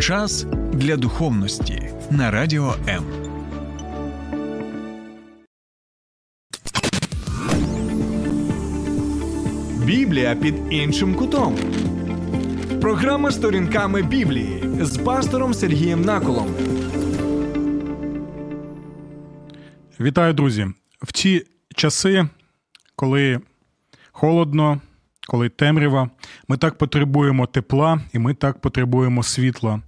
Час 0.00 0.46
для 0.72 0.96
духовності 0.96 1.90
на 2.10 2.30
радіо 2.30 2.74
М. 2.88 3.04
Біблія 9.84 10.34
під 10.34 10.54
іншим 10.70 11.14
кутом. 11.14 11.56
Програма 12.80 13.30
сторінками 13.30 14.02
Біблії 14.02 14.62
з 14.80 14.98
пастором 14.98 15.54
Сергієм 15.54 16.02
Наколом. 16.02 16.54
Вітаю, 20.00 20.34
друзі! 20.34 20.66
В 21.02 21.12
ті 21.12 21.46
часи, 21.74 22.28
коли 22.96 23.40
холодно, 24.12 24.80
коли 25.30 25.48
темрява, 25.48 26.10
ми 26.48 26.56
так 26.56 26.78
потребуємо 26.78 27.46
тепла 27.46 28.00
і 28.12 28.18
ми 28.18 28.34
так 28.34 28.60
потребуємо 28.60 29.22
світла. 29.22 29.80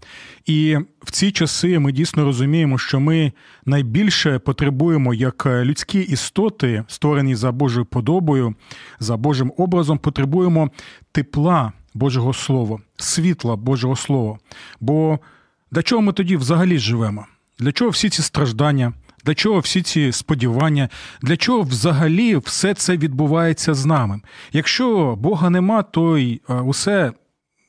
І 0.46 0.76
в 1.04 1.10
ці 1.10 1.32
часи 1.32 1.78
ми 1.78 1.92
дійсно 1.92 2.24
розуміємо, 2.24 2.78
що 2.78 3.00
ми 3.00 3.32
найбільше 3.66 4.38
потребуємо 4.38 5.14
як 5.14 5.46
людські 5.46 6.00
істоти, 6.00 6.84
створені 6.88 7.34
за 7.34 7.52
Божою 7.52 7.86
подобою, 7.86 8.54
за 9.00 9.16
Божим 9.16 9.52
образом, 9.56 9.98
потребуємо 9.98 10.70
тепла 11.12 11.72
Божого 11.94 12.32
Слова, 12.32 12.78
світла 12.96 13.56
Божого 13.56 13.96
Слова. 13.96 14.38
Бо 14.80 15.18
для 15.70 15.82
чого 15.82 16.02
ми 16.02 16.12
тоді 16.12 16.36
взагалі 16.36 16.78
живемо? 16.78 17.26
Для 17.58 17.72
чого 17.72 17.90
всі 17.90 18.08
ці 18.08 18.22
страждання? 18.22 18.92
Для 19.24 19.34
чого 19.34 19.58
всі 19.60 19.82
ці 19.82 20.12
сподівання? 20.12 20.88
Для 21.22 21.36
чого 21.36 21.62
взагалі 21.62 22.36
все 22.36 22.74
це 22.74 22.96
відбувається 22.96 23.74
з 23.74 23.86
нами? 23.86 24.20
Якщо 24.52 25.16
Бога 25.20 25.50
нема, 25.50 25.82
то 25.82 26.18
й 26.18 26.40
е, 26.50 26.54
усе 26.54 27.12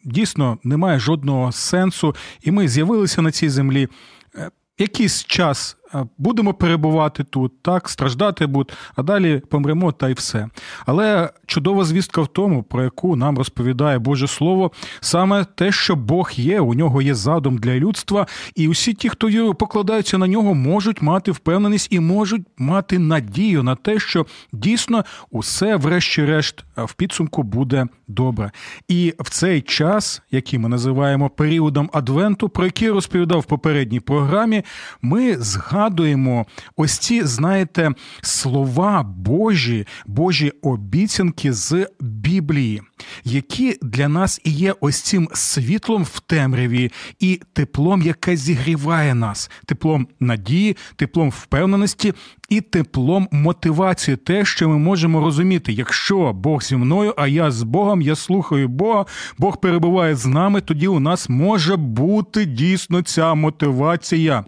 дійсно 0.05 0.57
не 0.63 0.77
має 0.77 0.99
жодного 0.99 1.52
сенсу, 1.52 2.16
і 2.41 2.52
ми 2.52 2.67
з'явилися 2.67 3.21
на 3.21 3.31
цій 3.31 3.49
землі. 3.49 3.88
Е, 4.35 4.51
якийсь 4.77 5.26
час 5.26 5.77
будемо 6.18 6.54
перебувати 6.54 7.24
тут, 7.24 7.62
так, 7.62 7.90
страждати 7.90 8.48
будуть, 8.48 8.74
а 8.96 9.04
далі 9.04 9.41
помремо 9.49 9.91
та 9.91 10.10
й 10.10 10.13
все. 10.13 10.48
Але 10.86 11.30
чудова 11.46 11.84
звістка 11.84 12.22
в 12.22 12.27
тому, 12.27 12.63
про 12.63 12.84
яку 12.84 13.16
нам 13.16 13.38
розповідає 13.38 13.99
Боже 13.99 14.27
Слово, 14.27 14.71
саме 14.99 15.46
те, 15.55 15.71
що 15.71 15.96
Бог 15.96 16.32
є, 16.36 16.60
у 16.60 16.74
нього 16.74 17.02
є 17.02 17.16
задум 17.16 17.58
для 17.58 17.76
людства, 17.76 18.27
і 18.55 18.68
усі 18.68 18.94
ті, 18.94 19.10
хто 19.10 19.54
покладаються 19.54 20.18
на 20.18 20.27
нього, 20.27 20.54
можуть 20.54 21.02
мати 21.02 21.32
впевненість 21.32 21.88
і 21.91 21.99
можуть 21.99 22.41
мати 22.58 22.99
надію 22.99 23.64
на 23.64 23.76
те, 23.76 23.99
що 23.99 24.26
дійсно 24.54 25.05
усе, 25.32 25.76
врешті-решт, 25.76 26.64
в 26.77 26.94
підсумку 26.94 27.44
буде 27.44 27.88
добре. 28.08 28.52
І 28.88 29.14
в 29.20 29.30
цей 29.30 29.62
час, 29.62 30.21
який 30.32 30.60
ми 30.60 30.70
називаємо 30.70 31.30
періодом 31.30 31.90
Адвенту, 31.94 32.49
про 32.49 32.66
який 32.66 32.90
розповідав 32.90 33.40
в 33.40 33.46
попередній 33.46 33.99
програмі, 33.99 34.64
ми 35.02 35.36
згадуємо 35.38 35.82
згадуємо 35.84 36.45
ось 36.76 36.98
ці, 36.98 37.23
знаєте, 37.23 37.91
слова 38.21 39.03
Божі, 39.03 39.87
Божі 40.05 40.51
обіцянки 40.62 41.53
з 41.53 41.87
Біблії, 41.99 42.81
які 43.23 43.77
для 43.81 44.07
нас 44.07 44.41
і 44.43 44.51
є 44.51 44.75
ось 44.81 45.01
цим 45.01 45.29
світлом 45.34 46.03
в 46.03 46.20
темряві 46.20 46.91
і 47.20 47.41
теплом, 47.53 48.01
яке 48.01 48.37
зігріває 48.37 49.15
нас, 49.15 49.51
теплом 49.65 50.07
надії, 50.20 50.77
теплом 50.95 51.29
впевненості 51.29 52.13
і 52.49 52.62
теплом 52.62 53.27
мотивації, 53.31 54.18
те, 54.18 54.45
що 54.45 54.70
ми 54.70 54.77
можемо 54.77 55.20
розуміти, 55.20 55.73
якщо 55.73 56.34
Бог 56.34 56.63
зі 56.63 56.75
мною, 56.75 57.13
а 57.18 57.27
я 57.27 57.51
з 57.51 57.63
Богом, 57.63 58.01
я 58.01 58.15
слухаю 58.15 58.68
Бога, 58.68 59.05
Бог 59.37 59.59
перебуває 59.59 60.15
з 60.15 60.25
нами, 60.25 60.62
тоді 60.62 60.87
у 60.87 60.99
нас 60.99 61.29
може 61.29 61.75
бути 61.75 62.45
дійсно 62.45 63.01
ця 63.01 63.34
мотивація. 63.34 64.45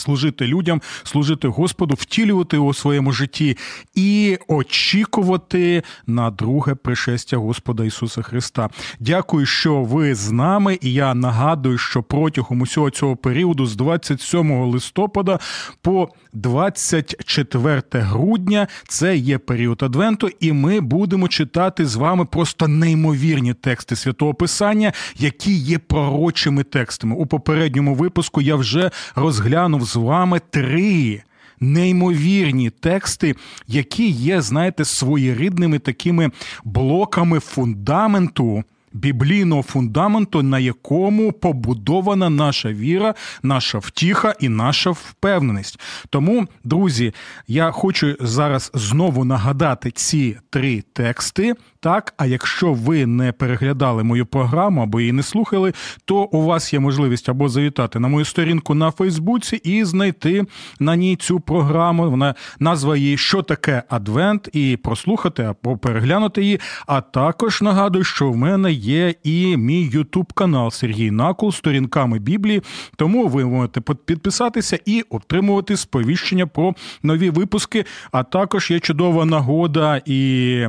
Служити 0.00 0.46
людям, 0.46 0.82
служити 1.02 1.48
Господу, 1.48 1.94
втілювати 1.94 2.58
у 2.58 2.74
своєму 2.74 3.12
житті 3.12 3.56
і 3.94 4.38
очікувати 4.48 5.82
на 6.06 6.30
друге 6.30 6.74
пришестя 6.74 7.36
Господа 7.36 7.84
Ісуса 7.84 8.22
Христа. 8.22 8.68
Дякую, 9.00 9.46
що 9.46 9.82
ви 9.82 10.14
з 10.14 10.30
нами. 10.30 10.78
І 10.80 10.92
я 10.92 11.14
нагадую, 11.14 11.78
що 11.78 12.02
протягом 12.02 12.60
усього 12.60 12.90
цього 12.90 13.16
періоду, 13.16 13.66
з 13.66 13.76
27 13.76 14.52
листопада 14.52 15.38
по 15.82 16.08
24 16.32 17.82
грудня, 17.92 18.66
це 18.88 19.16
є 19.16 19.38
період 19.38 19.82
Адвенту, 19.82 20.28
і 20.40 20.52
ми 20.52 20.80
будемо 20.80 21.28
читати 21.28 21.86
з 21.86 21.96
вами 21.96 22.24
просто 22.24 22.68
неймовірні 22.68 23.54
тексти 23.54 23.96
святого 23.96 24.34
Писання, 24.34 24.92
які 25.18 25.52
є 25.52 25.78
пророчими 25.78 26.62
текстами. 26.62 27.16
У 27.16 27.26
попередньому 27.26 27.94
випуску 27.94 28.40
я 28.40 28.56
вже 28.56 28.90
розглянув 29.14 29.84
з 29.90 29.96
вами 29.96 30.40
три. 30.50 31.22
Неймовірні 31.62 32.70
тексти, 32.70 33.34
які 33.68 34.08
є, 34.08 34.42
знаєте, 34.42 34.84
своєрідними 34.84 35.78
такими 35.78 36.30
блоками 36.64 37.40
фундаменту 37.40 38.64
біблійного 38.92 39.62
фундаменту, 39.62 40.42
на 40.42 40.58
якому 40.58 41.32
побудована 41.32 42.30
наша 42.30 42.72
віра, 42.72 43.14
наша 43.42 43.78
втіха 43.78 44.34
і 44.40 44.48
наша 44.48 44.90
впевненість. 44.90 45.80
Тому, 46.10 46.46
друзі, 46.64 47.14
я 47.48 47.70
хочу 47.70 48.16
зараз 48.20 48.70
знову 48.74 49.24
нагадати 49.24 49.90
ці 49.90 50.36
три 50.50 50.82
тексти. 50.92 51.54
Так, 51.82 52.14
а 52.16 52.26
якщо 52.26 52.72
ви 52.72 53.06
не 53.06 53.32
переглядали 53.32 54.02
мою 54.02 54.26
програму 54.26 54.82
або 54.82 55.00
її 55.00 55.12
не 55.12 55.22
слухали, 55.22 55.72
то 56.04 56.22
у 56.22 56.42
вас 56.42 56.72
є 56.72 56.80
можливість 56.80 57.28
або 57.28 57.48
завітати 57.48 57.98
на 57.98 58.08
мою 58.08 58.24
сторінку 58.24 58.74
на 58.74 58.90
Фейсбуці 58.90 59.56
і 59.56 59.84
знайти 59.84 60.44
на 60.80 60.96
ній 60.96 61.16
цю 61.16 61.40
програму. 61.40 62.10
Вона 62.10 62.34
назва 62.58 62.96
її 62.96 63.18
Що 63.18 63.42
таке 63.42 63.82
Адвент, 63.88 64.48
і 64.52 64.76
прослухати 64.76 65.42
або 65.42 65.78
переглянути 65.78 66.42
її. 66.42 66.60
А 66.86 67.00
також 67.00 67.62
нагадую, 67.62 68.04
що 68.04 68.30
в 68.30 68.36
мене 68.36 68.72
є 68.80 69.14
і 69.24 69.56
мій 69.56 69.82
Ютуб 69.82 70.32
канал 70.32 70.70
Сергій 70.70 71.10
Накул 71.10 71.52
сторінками 71.52 72.18
Біблії. 72.18 72.62
Тому 72.96 73.28
ви 73.28 73.44
можете 73.44 73.80
підписатися 73.80 74.78
і 74.86 75.04
отримувати 75.10 75.76
сповіщення 75.76 76.46
про 76.46 76.74
нові 77.02 77.30
випуски. 77.30 77.84
А 78.12 78.22
також 78.22 78.70
є 78.70 78.80
чудова 78.80 79.24
нагода 79.24 80.02
і. 80.06 80.66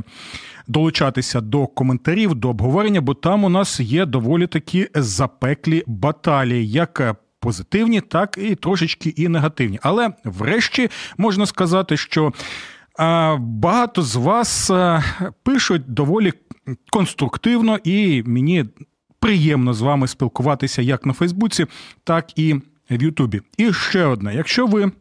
Долучатися 0.68 1.42
до 1.42 1.68
коментарів, 1.68 2.36
до 2.36 2.50
обговорення, 2.50 3.02
бо 3.02 3.14
там 3.14 3.44
у 3.44 3.50
нас 3.50 3.80
є 3.80 4.06
доволі 4.06 4.48
такі 4.48 4.88
запеклі 4.96 5.84
баталії, 5.88 6.70
як 6.70 7.16
позитивні, 7.40 8.02
так 8.02 8.38
і 8.42 8.56
трошечки 8.56 9.10
і 9.10 9.28
негативні. 9.28 9.80
Але 9.82 10.10
врешті 10.24 10.90
можна 11.18 11.46
сказати, 11.46 11.98
що 11.98 12.34
багато 13.38 14.02
з 14.02 14.16
вас 14.16 14.72
пишуть 15.44 15.94
доволі 15.94 16.34
конструктивно, 16.92 17.80
і 17.84 18.24
мені 18.26 18.66
приємно 19.20 19.74
з 19.74 19.82
вами 19.82 20.08
спілкуватися 20.08 20.82
як 20.82 21.06
на 21.06 21.14
Фейсбуці, 21.14 21.66
так 22.04 22.40
і 22.40 22.54
в 22.90 23.04
Ютубі. 23.04 23.42
І 23.58 23.74
ще 23.74 24.06
одне: 24.06 24.36
якщо 24.36 24.68
ви. 24.68 24.92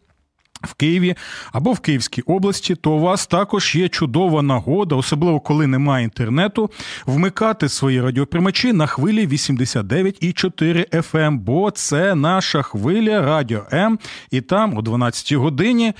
В 0.62 0.74
Києві 0.74 1.14
або 1.52 1.72
в 1.72 1.80
Київській 1.80 2.22
області, 2.22 2.74
то 2.74 2.92
у 2.92 3.00
вас 3.00 3.26
також 3.26 3.74
є 3.76 3.88
чудова 3.88 4.42
нагода, 4.42 4.94
особливо 4.94 5.40
коли 5.40 5.66
немає 5.66 6.04
інтернету, 6.04 6.70
вмикати 7.06 7.68
свої 7.68 8.00
радіоприймачі 8.00 8.72
на 8.72 8.86
хвилі 8.86 9.26
89,4 9.26 10.96
FM, 10.96 11.26
ем, 11.26 11.38
бо 11.38 11.70
це 11.70 12.14
наша 12.14 12.62
хвиля 12.62 13.22
Радіо 13.22 13.66
М, 13.72 13.98
і 14.30 14.40
там 14.40 14.76
о 14.76 14.82
12 14.82 15.32
годині 15.32 15.92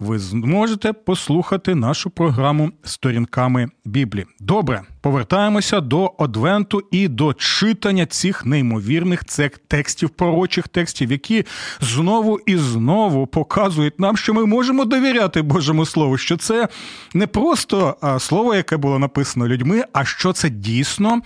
ви 0.00 0.18
зможете 0.18 0.92
послухати 0.92 1.74
нашу 1.74 2.10
програму 2.10 2.70
сторінками 2.84 3.68
Біблії. 3.84 4.26
Добре, 4.40 4.82
повертаємося 5.00 5.80
до 5.80 6.14
Адвенту 6.18 6.82
і 6.90 7.08
до 7.08 7.34
читання 7.34 8.06
цих 8.06 8.46
неймовірних 8.46 9.24
цих 9.24 9.58
текстів, 9.58 10.10
пророчих 10.10 10.68
текстів, 10.68 11.12
які 11.12 11.44
знову 11.80 12.38
і 12.46 12.56
знову 12.56 13.26
показують 13.26 14.00
нам, 14.00 14.16
що 14.16 14.34
ми 14.34 14.46
можемо 14.46 14.84
довіряти 14.84 15.42
Божому 15.42 15.86
Слову, 15.86 16.18
що 16.18 16.36
це 16.36 16.68
не 17.14 17.26
просто 17.26 17.96
слово, 18.20 18.54
яке 18.54 18.76
було 18.76 18.98
написано 18.98 19.48
людьми, 19.48 19.84
а 19.92 20.04
що 20.04 20.32
це 20.32 20.50
дійсно 20.50 21.20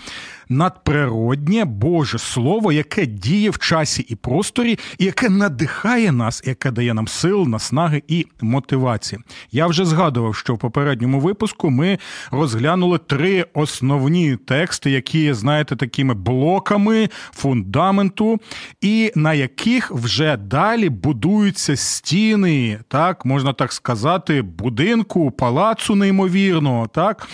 надприроднє 0.49 1.65
Боже 1.65 2.19
Слово, 2.19 2.73
яке 2.73 3.07
діє 3.07 3.51
в 3.51 3.59
часі 3.59 4.03
і 4.09 4.15
просторі, 4.15 4.79
і 4.99 5.05
яке 5.05 5.29
надихає 5.29 6.13
нас, 6.13 6.43
яке 6.47 6.71
дає 6.71 6.95
нам 6.95 7.09
сил, 7.09 7.49
наснаги 7.49 8.03
і 8.09 8.27
мотивації. 8.41 9.21
Я 9.53 9.67
вже 9.67 9.85
згадував, 9.85 10.35
що 10.35 10.55
в 10.55 10.59
попередньому 10.59 11.21
випуску 11.21 11.71
ми 11.71 11.99
розглянули 12.31 12.99
три 12.99 13.47
основні 13.55 13.72
тексти, 14.47 14.91
які 14.91 15.19
є, 15.19 15.35
знаєте, 15.35 15.77
такими 15.77 16.15
блоками 16.15 17.09
фундаменту, 17.33 18.41
і 18.81 19.13
на 19.15 19.35
яких 19.35 19.91
вже 19.91 20.37
далі 20.37 20.89
будуються 20.89 21.77
стіни, 21.77 22.79
так 22.89 23.25
можна 23.25 23.53
так 23.53 23.73
сказати, 23.73 24.43
будинку, 24.43 25.31
палацу 25.31 25.95
неймовірного, 25.95 26.87
так 26.87 27.29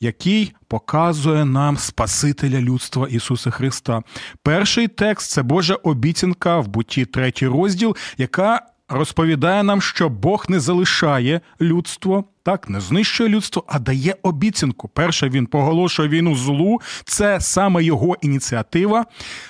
який 0.00 0.52
показує 0.68 1.44
нам 1.44 1.76
Спасителя 1.76 2.60
людства 2.60 3.06
Ісуса 3.10 3.50
Христа. 3.50 4.02
Перший 4.42 4.88
текст 4.88 5.30
це 5.30 5.42
Божа 5.42 5.74
обіцянка 5.74 6.58
в 6.58 6.68
буті 6.68 7.04
третій 7.04 7.46
розділ, 7.46 7.96
яка 8.18 8.66
розповідає 8.88 9.62
нам, 9.62 9.82
що 9.82 10.08
Бог 10.08 10.46
не 10.48 10.60
залишає 10.60 11.40
людство, 11.60 12.24
так 12.50 12.70
не 12.70 12.80
знищує 12.80 13.28
людство, 13.28 13.64
а 13.68 13.78
дає 13.78 14.16
обіцянку. 14.22 14.88
Перше, 14.88 15.28
він 15.28 15.46
поголошує 15.46 16.08
війну 16.08 16.36
злу, 16.36 16.80
це 17.04 17.40
саме 17.40 17.84
його 17.84 18.16
ініціатива. 18.22 19.06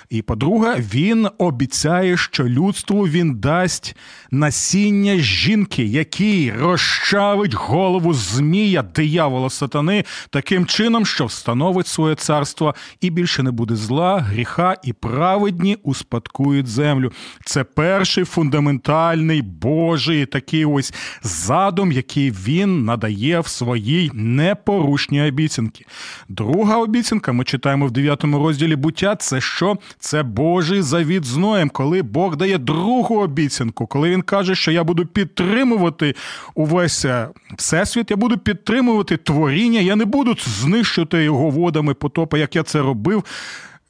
І 0.09 0.21
по-друге, 0.21 0.75
він 0.93 1.27
обіцяє, 1.37 2.17
що 2.17 2.43
людству 2.43 3.07
він 3.07 3.35
дасть 3.35 3.95
насіння 4.31 5.15
жінки, 5.15 5.83
який 5.83 6.51
розчавить 6.51 7.53
голову 7.53 8.13
змія, 8.13 8.81
диявола 8.81 9.49
сатани, 9.49 10.05
таким 10.29 10.65
чином, 10.65 11.05
що 11.05 11.25
встановить 11.25 11.87
своє 11.87 12.15
царство, 12.15 12.75
і 13.01 13.09
більше 13.09 13.43
не 13.43 13.51
буде 13.51 13.75
зла, 13.75 14.19
гріха 14.19 14.75
і 14.83 14.93
праведні 14.93 15.77
успадкують 15.83 16.67
землю. 16.67 17.11
Це 17.45 17.63
перший 17.63 18.23
фундаментальний 18.23 19.41
Божий 19.41 20.25
такий 20.25 20.65
ось 20.65 20.93
задум, 21.23 21.91
який 21.91 22.31
він 22.31 22.85
надає 22.91 23.39
в 23.39 23.47
своїй 23.47 24.11
непорушній 24.13 25.21
обіцянки. 25.27 25.85
Друга 26.29 26.77
обіцянка, 26.77 27.31
ми 27.31 27.43
читаємо 27.43 27.85
в 27.85 27.91
9 27.91 28.23
розділі 28.23 28.75
буття, 28.75 29.15
це 29.15 29.41
що? 29.41 29.77
Це 29.99 30.23
Божий 30.23 30.81
завіт 30.81 31.25
з 31.25 31.37
Ноєм, 31.37 31.69
коли 31.69 32.01
Бог 32.01 32.35
дає 32.35 32.57
другу 32.57 33.19
обіцянку, 33.19 33.87
коли 33.87 34.09
він 34.09 34.21
каже, 34.21 34.55
що 34.55 34.71
я 34.71 34.83
буду 34.83 35.05
підтримувати 35.05 36.15
увесь 36.55 37.05
е, 37.05 37.27
всесвіт, 37.57 38.11
я 38.11 38.17
буду 38.17 38.37
підтримувати 38.37 39.17
творіння, 39.17 39.79
я 39.79 39.95
не 39.95 40.05
буду 40.05 40.35
знищувати 40.45 41.23
його 41.23 41.49
водами 41.49 41.93
потопа, 41.93 42.37
як 42.37 42.55
я 42.55 42.63
це 42.63 42.81
робив. 42.81 43.23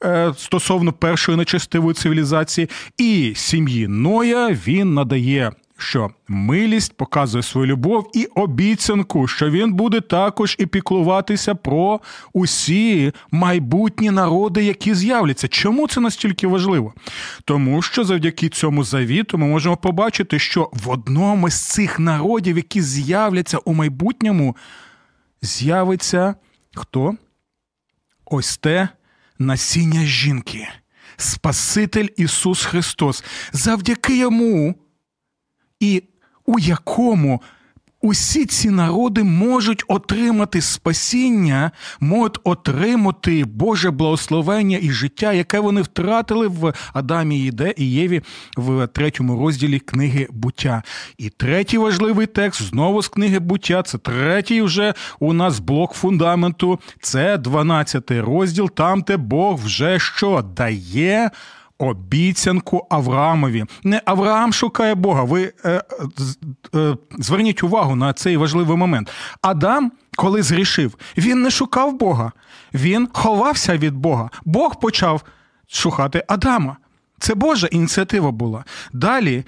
Е, 0.03 0.33
стосовно 0.38 0.94
першої 0.94 1.38
нечестивої 1.38 1.94
цивілізації 1.94 2.69
і 2.98 3.33
сім'ї 3.36 3.88
Ноя 3.88 4.57
він 4.68 4.94
надає 4.94 5.51
що 5.81 6.11
милість 6.27 6.97
показує 6.97 7.43
свою 7.43 7.67
любов 7.67 8.11
і 8.13 8.25
обіцянку, 8.25 9.27
що 9.27 9.49
він 9.49 9.73
буде 9.73 10.01
також 10.01 10.55
і 10.59 10.65
піклуватися 10.65 11.55
про 11.55 11.99
усі 12.33 13.13
майбутні 13.31 14.11
народи, 14.11 14.63
які 14.63 14.95
з'являться. 14.95 15.47
Чому 15.47 15.87
це 15.87 15.99
настільки 15.99 16.47
важливо? 16.47 16.93
Тому 17.45 17.81
що 17.81 18.03
завдяки 18.03 18.49
цьому 18.49 18.83
завіту 18.83 19.37
ми 19.37 19.47
можемо 19.47 19.77
побачити, 19.77 20.39
що 20.39 20.69
в 20.73 20.89
одному 20.89 21.49
з 21.49 21.61
цих 21.61 21.99
народів, 21.99 22.57
які 22.57 22.81
з'являться 22.81 23.57
у 23.57 23.73
майбутньому, 23.73 24.55
з'явиться 25.41 26.35
хто? 26.75 27.15
Ось 28.25 28.57
те 28.57 28.89
насіння 29.39 30.05
жінки. 30.05 30.67
Спаситель 31.17 32.07
Ісус 32.17 32.65
Христос. 32.65 33.23
Завдяки 33.51 34.17
йому 34.17 34.75
і 35.81 36.03
у 36.45 36.59
якому 36.59 37.41
усі 38.01 38.45
ці 38.45 38.69
народи 38.69 39.23
можуть 39.23 39.83
отримати 39.87 40.61
спасіння, 40.61 41.71
можуть 41.99 42.39
отримати 42.43 43.45
Боже 43.45 43.91
благословення 43.91 44.79
і 44.81 44.91
життя, 44.91 45.33
яке 45.33 45.59
вони 45.59 45.81
втратили 45.81 46.47
в 46.47 46.73
Адамі 46.93 47.51
і 47.77 47.91
Єві 47.91 48.21
в 48.57 48.87
третьому 48.87 49.45
розділі 49.45 49.79
книги 49.79 50.27
буття. 50.31 50.83
І 51.17 51.29
третій 51.29 51.77
важливий 51.77 52.27
текст 52.27 52.61
знову 52.61 53.01
з 53.01 53.07
книги 53.07 53.39
буття. 53.39 53.83
Це 53.83 53.97
третій 53.97 54.61
вже 54.61 54.93
у 55.19 55.33
нас 55.33 55.59
блок 55.59 55.93
фундаменту. 55.93 56.79
Це 57.01 57.37
12 57.37 58.11
розділ, 58.11 58.69
там 58.69 59.01
де 59.01 59.17
Бог 59.17 59.55
вже 59.55 59.99
що 59.99 60.41
дає 60.55 61.31
обіцянку 61.81 62.87
Авраамові. 62.89 63.65
Не 63.83 64.01
Авраам 64.05 64.53
шукає 64.53 64.95
Бога. 64.95 65.23
Ви 65.23 65.53
е, 65.65 65.83
е, 66.75 66.97
зверніть 67.19 67.63
увагу 67.63 67.95
на 67.95 68.13
цей 68.13 68.37
важливий 68.37 68.77
момент. 68.77 69.11
Адам, 69.41 69.91
коли 70.15 70.43
зрішив, 70.43 70.97
він 71.17 71.41
не 71.41 71.51
шукав 71.51 71.93
Бога, 71.93 72.31
він 72.73 73.09
ховався 73.13 73.77
від 73.77 73.95
Бога. 73.95 74.29
Бог 74.45 74.79
почав 74.79 75.21
шукати 75.67 76.23
Адама. 76.27 76.77
Це 77.19 77.35
Божа 77.35 77.67
ініціатива 77.67 78.31
була. 78.31 78.63
Далі 78.93 79.43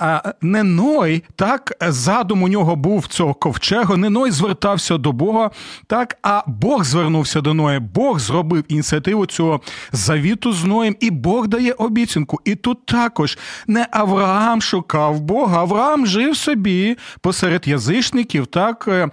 а 0.00 0.32
не 0.40 0.62
Ной, 0.62 1.24
так 1.36 1.72
задум 1.80 2.42
у 2.42 2.48
нього 2.48 2.76
був 2.76 3.06
цього 3.06 3.34
ковчегу, 3.34 3.96
не 3.96 4.10
Ной 4.10 4.30
звертався 4.30 4.98
до 4.98 5.12
Бога, 5.12 5.50
так, 5.86 6.18
а 6.22 6.42
Бог 6.46 6.84
звернувся 6.84 7.40
до 7.40 7.54
Ноя. 7.54 7.80
Бог 7.80 8.18
зробив 8.18 8.64
ініціативу 8.68 9.26
цього 9.26 9.60
завіту 9.92 10.52
з 10.52 10.64
Ноєм, 10.64 10.96
і 11.00 11.10
Бог 11.10 11.48
дає 11.48 11.72
обіцянку. 11.72 12.40
І 12.44 12.54
тут 12.54 12.86
також 12.86 13.38
не 13.66 13.86
Авраам 13.90 14.62
шукав 14.62 15.20
Бога, 15.20 15.58
Авраам 15.58 16.06
жив 16.06 16.36
собі 16.36 16.96
посеред 17.20 17.68
язичників, 17.68 18.46
так 18.46 18.84
е, 18.88 18.92
е, 18.92 19.10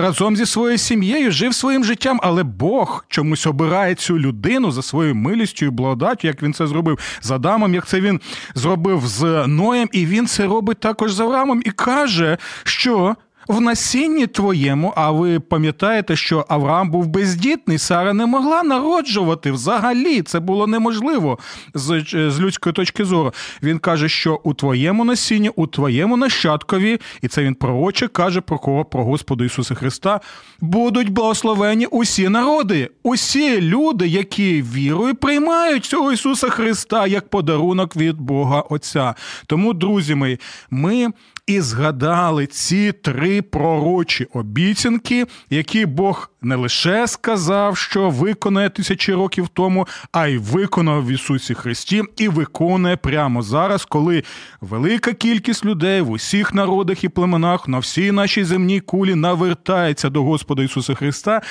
разом 0.00 0.36
зі 0.36 0.46
своєю 0.46 0.78
сім'єю, 0.78 1.30
жив 1.30 1.54
своїм 1.54 1.84
життям, 1.84 2.20
але 2.22 2.42
Бог 2.42 3.04
чомусь 3.08 3.46
обирає 3.46 3.94
цю 3.94 4.18
людину 4.18 4.70
за 4.70 4.82
своєю 4.82 5.14
милістю 5.14 5.66
і 5.66 5.70
благодаттю, 5.70 6.26
як 6.26 6.42
він 6.42 6.54
це 6.54 6.66
зробив 6.66 6.98
з 7.22 7.30
Адамом, 7.30 7.74
як 7.74 7.86
це 7.86 8.00
він 8.00 8.20
зробив 8.54 9.06
з 9.06 9.46
Ноєм. 9.46 9.88
і 9.92 10.06
він 10.10 10.26
це 10.26 10.46
робить 10.46 10.80
також 10.80 11.12
з 11.12 11.20
Авраамом 11.20 11.62
і 11.64 11.70
каже, 11.70 12.38
що. 12.64 13.16
В 13.48 13.60
насінні 13.60 14.26
твоєму, 14.26 14.92
а 14.96 15.10
ви 15.10 15.40
пам'ятаєте, 15.40 16.16
що 16.16 16.46
Авраам 16.48 16.90
був 16.90 17.06
бездітний, 17.06 17.78
Сара 17.78 18.12
не 18.12 18.26
могла 18.26 18.62
народжувати 18.62 19.52
взагалі. 19.52 20.22
Це 20.22 20.40
було 20.40 20.66
неможливо 20.66 21.38
з 21.74 22.04
з 22.30 22.40
людської 22.40 22.72
точки 22.72 23.04
зору. 23.04 23.32
Він 23.62 23.78
каже, 23.78 24.08
що 24.08 24.40
у 24.44 24.54
твоєму 24.54 25.04
насінні, 25.04 25.50
у 25.56 25.66
твоєму 25.66 26.16
нащадкові, 26.16 27.00
і 27.22 27.28
це 27.28 27.42
він 27.42 27.54
пророче 27.54 28.08
каже 28.08 28.40
про 28.40 28.58
кого? 28.58 28.84
Про 28.84 29.04
Господа 29.04 29.44
Ісуса 29.44 29.74
Христа, 29.74 30.20
будуть 30.60 31.08
благословені 31.08 31.86
усі 31.86 32.28
народи, 32.28 32.90
усі 33.02 33.60
люди, 33.60 34.08
які 34.08 34.62
вірою 34.62 35.14
приймають 35.14 35.84
цього 35.84 36.12
Ісуса 36.12 36.48
Христа 36.48 37.06
як 37.06 37.28
подарунок 37.28 37.96
від 37.96 38.20
Бога 38.20 38.60
Отця. 38.60 39.14
Тому, 39.46 39.74
друзі 39.74 40.14
мої, 40.14 40.38
ми 40.70 41.08
і 41.50 41.60
згадали 41.60 42.46
ці 42.46 42.92
три 42.92 43.39
пророчі 43.42 44.26
обіцянки, 44.32 45.26
які 45.50 45.86
Бог 45.86 46.30
не 46.42 46.56
лише 46.56 47.06
сказав, 47.08 47.76
що 47.76 48.10
виконає 48.10 48.70
тисячі 48.70 49.14
років 49.14 49.48
тому, 49.48 49.86
а 50.12 50.26
й 50.26 50.38
виконав 50.38 51.06
в 51.06 51.10
Ісусі 51.10 51.54
Христі, 51.54 52.02
і 52.16 52.28
виконує 52.28 52.96
прямо 52.96 53.42
зараз, 53.42 53.84
коли 53.84 54.24
велика 54.60 55.12
кількість 55.12 55.64
людей 55.64 56.00
в 56.00 56.10
усіх 56.10 56.54
народах 56.54 57.04
і 57.04 57.08
племенах 57.08 57.68
на 57.68 57.78
всій 57.78 58.12
нашій 58.12 58.44
земній 58.44 58.80
кулі 58.80 59.14
навертається 59.14 60.10
до 60.10 60.22
Господа 60.22 60.62
Ісуса 60.62 60.94
Христа. 60.94 61.42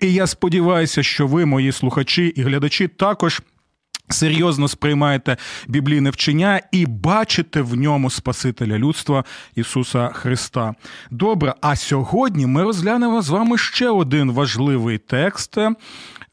І 0.00 0.12
я 0.12 0.26
сподіваюся, 0.26 1.02
що 1.02 1.26
ви, 1.26 1.46
мої 1.46 1.72
слухачі 1.72 2.26
і 2.26 2.42
глядачі, 2.42 2.88
також. 2.88 3.42
Серйозно 4.10 4.68
сприймаєте 4.68 5.36
біблійне 5.68 6.10
вчення 6.10 6.60
і 6.72 6.86
бачите 6.86 7.62
в 7.62 7.74
ньому 7.76 8.10
Спасителя 8.10 8.78
людства 8.78 9.24
Ісуса 9.54 10.08
Христа. 10.08 10.74
Добре, 11.10 11.54
а 11.60 11.76
сьогодні 11.76 12.46
ми 12.46 12.62
розглянемо 12.62 13.22
з 13.22 13.28
вами 13.28 13.58
ще 13.58 13.88
один 13.88 14.32
важливий 14.32 14.98
текст 14.98 15.58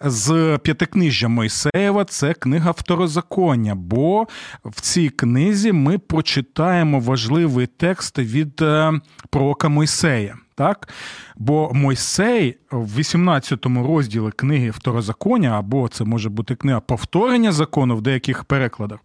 з 0.01 0.59
п'ятикнижжя 0.63 1.27
Мойсеєва. 1.27 2.05
Це 2.05 2.33
книга 2.33 2.71
Второзаконня. 2.71 3.75
Бо 3.75 4.27
в 4.65 4.81
цій 4.81 5.09
книзі 5.09 5.71
ми 5.71 5.97
прочитаємо 5.97 6.99
важливий 6.99 7.67
текст 7.67 8.19
від 8.19 8.61
е, 8.61 8.93
пророка 9.29 9.69
Мойсея. 9.69 10.35
Так? 10.55 10.89
Бо 11.35 11.71
Мойсей 11.73 12.57
в 12.71 12.97
18 12.97 13.65
розділі 13.65 14.31
книги 14.31 14.69
Второзаконня, 14.69 15.59
або 15.59 15.87
це 15.87 16.03
може 16.03 16.29
бути 16.29 16.55
книга 16.55 16.79
повторення 16.79 17.51
закону 17.51 17.95
в 17.95 18.01
деяких 18.01 18.43
перекладах, 18.43 18.99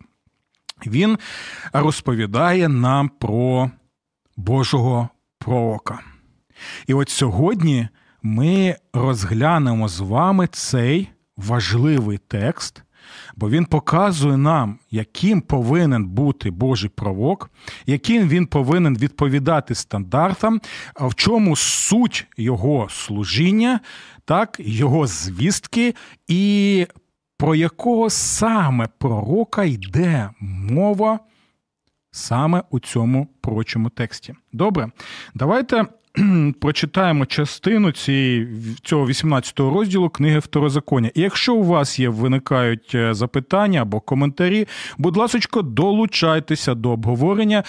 він 0.86 1.18
розповідає 1.72 2.68
нам 2.68 3.08
про 3.08 3.70
Божого 4.36 5.08
пророка. 5.38 5.98
І 6.86 6.94
от 6.94 7.08
сьогодні 7.08 7.88
ми 8.22 8.76
розглянемо 8.92 9.88
з 9.88 10.00
вами 10.00 10.46
цей 10.46 11.08
важливий 11.36 12.18
текст, 12.18 12.82
бо 13.36 13.50
він 13.50 13.64
показує 13.64 14.36
нам, 14.36 14.78
яким 14.90 15.40
повинен 15.40 16.08
бути 16.08 16.50
Божий 16.50 16.90
пророк, 16.94 17.50
яким 17.86 18.28
він 18.28 18.46
повинен 18.46 18.98
відповідати 18.98 19.74
стандартам, 19.74 20.60
в 21.00 21.14
чому 21.14 21.56
суть 21.56 22.26
його 22.36 22.88
служіння, 22.90 23.80
так, 24.24 24.56
його 24.58 25.06
звістки, 25.06 25.94
і 26.28 26.86
про 27.36 27.54
якого 27.54 28.10
саме 28.10 28.88
пророка 28.98 29.64
йде 29.64 30.30
мова 30.40 31.18
саме 32.10 32.62
у 32.70 32.80
цьому 32.80 33.28
прочому 33.40 33.88
тексті. 33.88 34.34
Добре, 34.52 34.90
давайте 35.34 35.84
прочитаємо 36.60 37.26
частину 37.26 37.92
цієї, 37.92 38.48
цього 38.82 39.06
18-го 39.06 39.70
розділу 39.70 40.08
книги 40.08 40.38
Второзаконня. 40.38 41.10
І 41.14 41.20
якщо 41.20 41.54
у 41.54 41.62
вас 41.62 41.98
є 41.98 42.08
виникають 42.08 42.94
е, 42.94 43.14
запитання 43.14 43.82
або 43.82 44.00
коментарі, 44.00 44.68
будь 44.98 45.16
ласка, 45.16 45.62
долучайтеся 45.62 46.74
до 46.74 46.90
обговорення. 46.90 47.62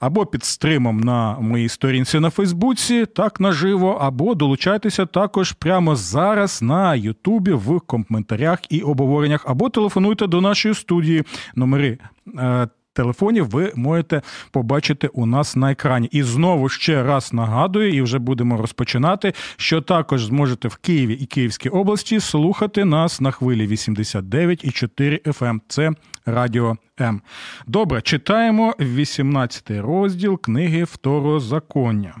Або 0.00 0.26
під 0.26 0.44
стримом 0.44 1.00
на 1.00 1.38
моїй 1.38 1.68
сторінці 1.68 2.20
на 2.20 2.30
Фейсбуці, 2.30 3.06
так 3.06 3.40
наживо, 3.40 3.98
або 4.00 4.34
долучайтеся 4.34 5.06
також 5.06 5.52
прямо 5.52 5.96
зараз 5.96 6.62
на 6.62 6.94
Ютубі 6.94 7.52
в 7.52 7.80
коментарях 7.80 8.58
і 8.70 8.80
обговореннях, 8.80 9.44
або 9.48 9.68
телефонуйте 9.68 10.26
до 10.26 10.40
нашої 10.40 10.74
студії 10.74 11.22
номери 11.54 11.98
е, 12.38 12.68
телефонів 12.98 13.50
ви 13.50 13.72
можете 13.76 14.22
побачити 14.50 15.08
у 15.08 15.26
нас 15.26 15.56
на 15.56 15.72
екрані. 15.72 16.08
І 16.12 16.22
знову 16.22 16.68
ще 16.68 17.02
раз 17.02 17.32
нагадую, 17.32 17.94
і 17.94 18.02
вже 18.02 18.18
будемо 18.18 18.56
розпочинати, 18.56 19.32
що 19.56 19.80
також 19.80 20.24
зможете 20.24 20.68
в 20.68 20.76
Києві 20.76 21.14
і 21.14 21.26
Київській 21.26 21.68
області 21.68 22.20
слухати 22.20 22.84
нас 22.84 23.20
на 23.20 23.30
хвилі 23.30 23.68
89,4 23.68 25.22
FM. 25.22 25.48
Ем. 25.48 25.62
Це 25.68 25.90
Радіо 26.26 26.76
М. 27.00 27.22
Добре, 27.66 28.02
читаємо 28.02 28.74
18 28.80 29.70
розділ 29.70 30.40
книги 30.40 30.84
Второзаконня. 30.84 32.14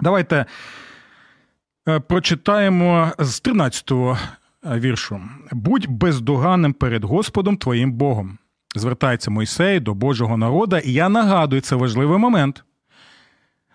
Давайте 0.00 0.46
е, 1.88 2.00
прочитаємо 2.00 3.12
з 3.18 3.42
13-го 3.42 4.18
е, 4.64 4.80
віршу. 4.80 5.20
Будь 5.52 5.86
бездоганним 5.86 6.72
перед 6.72 7.04
Господом 7.04 7.56
твоїм 7.56 7.92
Богом 7.92 8.38
звертається 8.74 9.30
Мойсей 9.30 9.80
до 9.80 9.94
Божого 9.94 10.36
народа, 10.36 10.78
і 10.78 10.92
я 10.92 11.08
нагадую, 11.08 11.62
це 11.62 11.76
важливий 11.76 12.18
момент. 12.18 12.64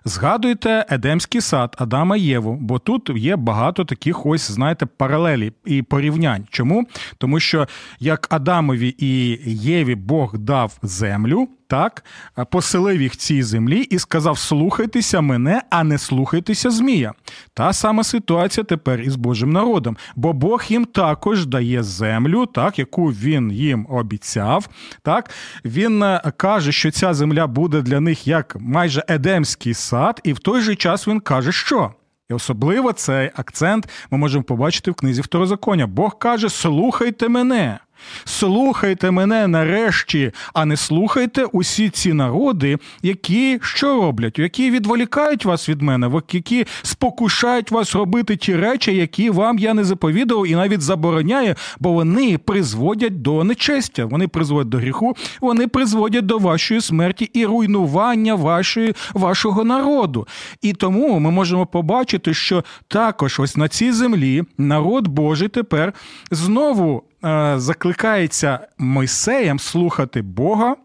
Згадуйте 0.05 0.85
Едемський 0.89 1.41
сад 1.41 1.75
Адама 1.79 2.17
Єву, 2.17 2.57
бо 2.61 2.79
тут 2.79 3.09
є 3.15 3.35
багато 3.35 3.85
таких 3.85 4.25
ось, 4.25 4.51
знаєте, 4.51 4.85
паралелі 4.85 5.53
і 5.65 5.81
порівнянь. 5.81 6.47
Чому? 6.49 6.87
Тому 7.17 7.39
що 7.39 7.67
як 7.99 8.27
Адамові 8.29 8.95
і 8.97 9.39
Єві 9.51 9.95
Бог 9.95 10.37
дав 10.37 10.77
землю, 10.83 11.47
так 11.67 12.03
поселив 12.49 13.01
їх 13.01 13.17
цій 13.17 13.43
землі 13.43 13.79
і 13.79 13.99
сказав: 13.99 14.37
слухайтеся 14.37 15.21
мене, 15.21 15.61
а 15.69 15.83
не 15.83 15.97
слухайтеся 15.97 16.69
Змія. 16.69 17.13
Та 17.53 17.73
сама 17.73 18.03
ситуація 18.03 18.63
тепер 18.63 19.01
із 19.01 19.15
Божим 19.15 19.49
народом, 19.49 19.97
бо 20.15 20.33
Бог 20.33 20.63
їм 20.67 20.85
також 20.85 21.45
дає 21.45 21.83
землю, 21.83 22.45
так, 22.45 22.79
яку 22.79 23.05
він 23.07 23.51
їм 23.51 23.87
обіцяв. 23.89 24.67
Так, 25.01 25.29
Він 25.65 26.03
е, 26.03 26.31
каже, 26.37 26.71
що 26.71 26.91
ця 26.91 27.13
земля 27.13 27.47
буде 27.47 27.81
для 27.81 27.99
них 27.99 28.27
як 28.27 28.57
майже 28.59 29.03
едемський 29.07 29.73
сад, 29.73 30.21
і 30.23 30.33
в 30.33 30.39
той 30.39 30.61
же 30.61 30.75
час 30.75 31.07
він 31.07 31.19
каже, 31.19 31.51
що. 31.51 31.91
І 32.29 32.33
особливо 32.33 32.93
цей 32.93 33.31
акцент 33.35 33.89
ми 34.11 34.17
можемо 34.17 34.43
побачити 34.43 34.91
в 34.91 34.95
книзі 34.95 35.21
Второзаконня. 35.21 35.87
Бог 35.87 36.17
каже: 36.17 36.49
слухайте 36.49 37.29
мене. 37.29 37.79
Слухайте 38.25 39.11
мене 39.11 39.47
нарешті, 39.47 40.31
а 40.53 40.65
не 40.65 40.77
слухайте 40.77 41.45
усі 41.45 41.89
ці 41.89 42.13
народи, 42.13 42.77
які 43.01 43.59
що 43.61 43.87
роблять, 43.87 44.39
які 44.39 44.71
відволікають 44.71 45.45
вас 45.45 45.69
від 45.69 45.81
мене, 45.81 46.11
які 46.31 46.65
спокушають 46.81 47.71
вас 47.71 47.95
робити 47.95 48.35
ті 48.35 48.55
речі, 48.55 48.95
які 48.95 49.29
вам 49.29 49.59
я 49.59 49.73
не 49.73 49.83
заповідував 49.83 50.47
і 50.47 50.55
навіть 50.55 50.81
забороняю, 50.81 51.55
бо 51.79 51.91
вони 51.91 52.37
призводять 52.37 53.21
до 53.21 53.43
нечестя, 53.43 54.05
вони 54.05 54.27
призводять 54.27 54.69
до 54.69 54.77
гріху, 54.77 55.15
вони 55.41 55.67
призводять 55.67 56.25
до 56.25 56.37
вашої 56.37 56.81
смерті 56.81 57.29
і 57.33 57.45
руйнування 57.45 58.35
вашої, 58.35 58.93
вашого 59.13 59.63
народу. 59.63 60.27
І 60.61 60.73
тому 60.73 61.19
ми 61.19 61.31
можемо 61.31 61.65
побачити, 61.65 62.33
що 62.33 62.63
також 62.87 63.39
ось 63.39 63.57
на 63.57 63.67
цій 63.67 63.91
землі 63.91 64.43
народ 64.57 65.07
Божий 65.07 65.47
тепер 65.47 65.93
знову. 66.31 67.03
Е, 67.25 67.53
закликається 67.59 68.59
Мойсеєм 68.77 69.59
слухати 69.59 70.21
Бога, 70.21 70.75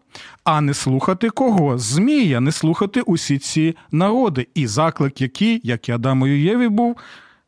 а 0.43 0.61
не 0.61 0.73
слухати 0.73 1.29
кого? 1.29 1.77
Змія, 1.77 2.39
не 2.39 2.51
слухати 2.51 3.01
усі 3.01 3.37
ці 3.37 3.75
народи. 3.91 4.47
І 4.55 4.67
заклик, 4.67 5.21
який, 5.21 5.61
як 5.63 5.89
і 5.89 5.91
Адамою 5.91 6.39
Єві 6.39 6.67
був, 6.67 6.97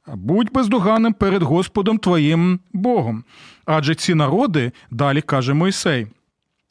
будь 0.08 0.52
бездоганим 0.54 1.14
перед 1.14 1.44
Господом 1.44 1.98
твоїм 1.98 2.60
Богом. 2.74 3.24
Адже 3.66 3.96
ці 3.96 4.16
народи, 4.16 4.72
далі 4.92 5.22
каже 5.22 5.54
Мойсей 5.54 6.08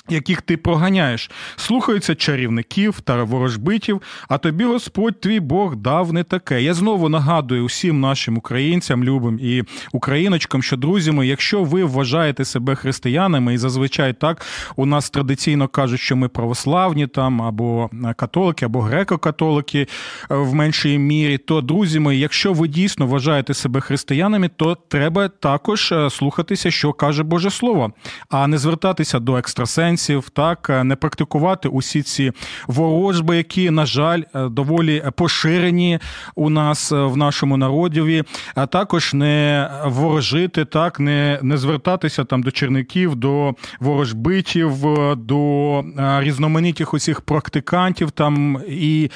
яких 0.09 0.43
ти 0.43 0.57
проганяєш, 0.57 1.31
слухаються 1.57 2.15
чарівників 2.15 3.01
та 3.01 3.25
ворожбитів, 3.25 4.03
а 4.29 4.39
тобі 4.39 4.65
Господь 4.65 5.21
твій 5.21 5.41
Бог 5.41 5.77
дав 5.77 6.13
не 6.13 6.25
таке. 6.25 6.63
Я 6.63 6.75
знову 6.75 7.09
нагадую 7.09 7.65
усім 7.65 8.01
нашим 8.01 8.39
українцям, 8.39 9.05
любим 9.05 9.39
і 9.43 9.63
україночкам, 9.93 10.63
що 10.63 10.77
друзі 10.77 11.13
мої, 11.13 11.31
якщо 11.31 11.65
ви 11.65 11.85
вважаєте 11.85 12.45
себе 12.45 12.75
християнами, 12.75 13.55
і 13.55 13.59
зазвичай 13.59 14.13
так 14.13 14.47
у 14.77 14.87
нас 14.87 15.11
традиційно 15.11 15.69
кажуть, 15.69 16.01
що 16.01 16.17
ми 16.17 16.29
православні 16.29 17.07
там 17.07 17.43
або 17.43 17.91
католики, 18.17 18.65
або 18.65 18.81
греко-католики 18.81 19.81
е, 19.81 19.87
в 20.35 20.55
меншій 20.55 20.99
мірі, 20.99 21.39
то 21.39 21.61
друзі 21.61 22.01
мої, 22.01 22.21
якщо 22.21 22.53
ви 22.53 22.69
дійсно 22.69 23.07
вважаєте 23.07 23.55
себе 23.55 23.81
християнами, 23.81 24.51
то 24.57 24.77
треба 24.89 25.29
також 25.29 25.93
е, 25.93 26.11
слухатися, 26.11 26.71
що 26.71 26.93
каже 26.93 27.23
Боже 27.23 27.51
Слово, 27.51 27.93
а 28.29 28.47
не 28.47 28.59
звертатися 28.59 29.19
до 29.19 29.37
екстрасенсів, 29.37 29.94
сенсів, 29.97 30.29
так 30.31 30.71
е, 30.71 30.85
не 30.85 30.97
практикувати 30.97 31.69
усі 31.69 32.03
ці 32.03 32.33
ворожби, 32.67 33.37
які, 33.37 33.71
на 33.71 33.87
жаль, 33.87 34.23
е, 34.35 34.49
доволі 34.49 35.03
поширені 35.17 35.99
у 36.35 36.51
нас 36.51 36.93
е, 36.93 36.97
в 36.97 37.17
нашому 37.17 37.57
народові, 37.57 38.23
а 38.55 38.67
також 38.67 39.15
не 39.15 39.71
ворожити, 39.85 40.65
так 40.65 41.01
не 41.01 41.39
не 41.43 41.57
звертатися 41.57 42.25
там 42.25 42.43
до 42.43 42.51
черників, 42.51 43.17
до 43.17 43.55
ворожбитів, 43.81 44.73
до 45.17 45.85
різноманітних 46.19 46.95
усіх 46.95 47.21
практикантів 47.21 48.11
там 48.11 48.59
і 48.69 49.11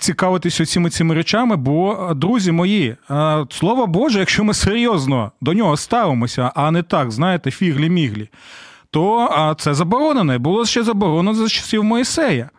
цікавитися 0.00 0.66
цими 0.66 0.90
цими 0.90 1.14
речами. 1.14 1.56
Бо, 1.56 2.10
друзі 2.16 2.52
мої, 2.52 2.96
слово 3.50 3.86
Боже, 3.86 4.18
якщо 4.18 4.44
ми 4.44 4.54
серйозно 4.54 5.32
до 5.40 5.52
нього 5.52 5.76
ставимося, 5.76 6.52
а 6.54 6.70
не 6.70 6.82
так, 6.82 7.10
знаєте, 7.10 7.50
фіглі-міглі 7.50 8.28
то 8.90 9.54
це 9.58 9.74
заборонено. 9.74 10.38
Було 10.38 10.66
ще 10.66 10.82
заборонено 10.82 11.34
за 11.34 11.48
часів 11.48 11.84
Моїсея. 11.84 12.50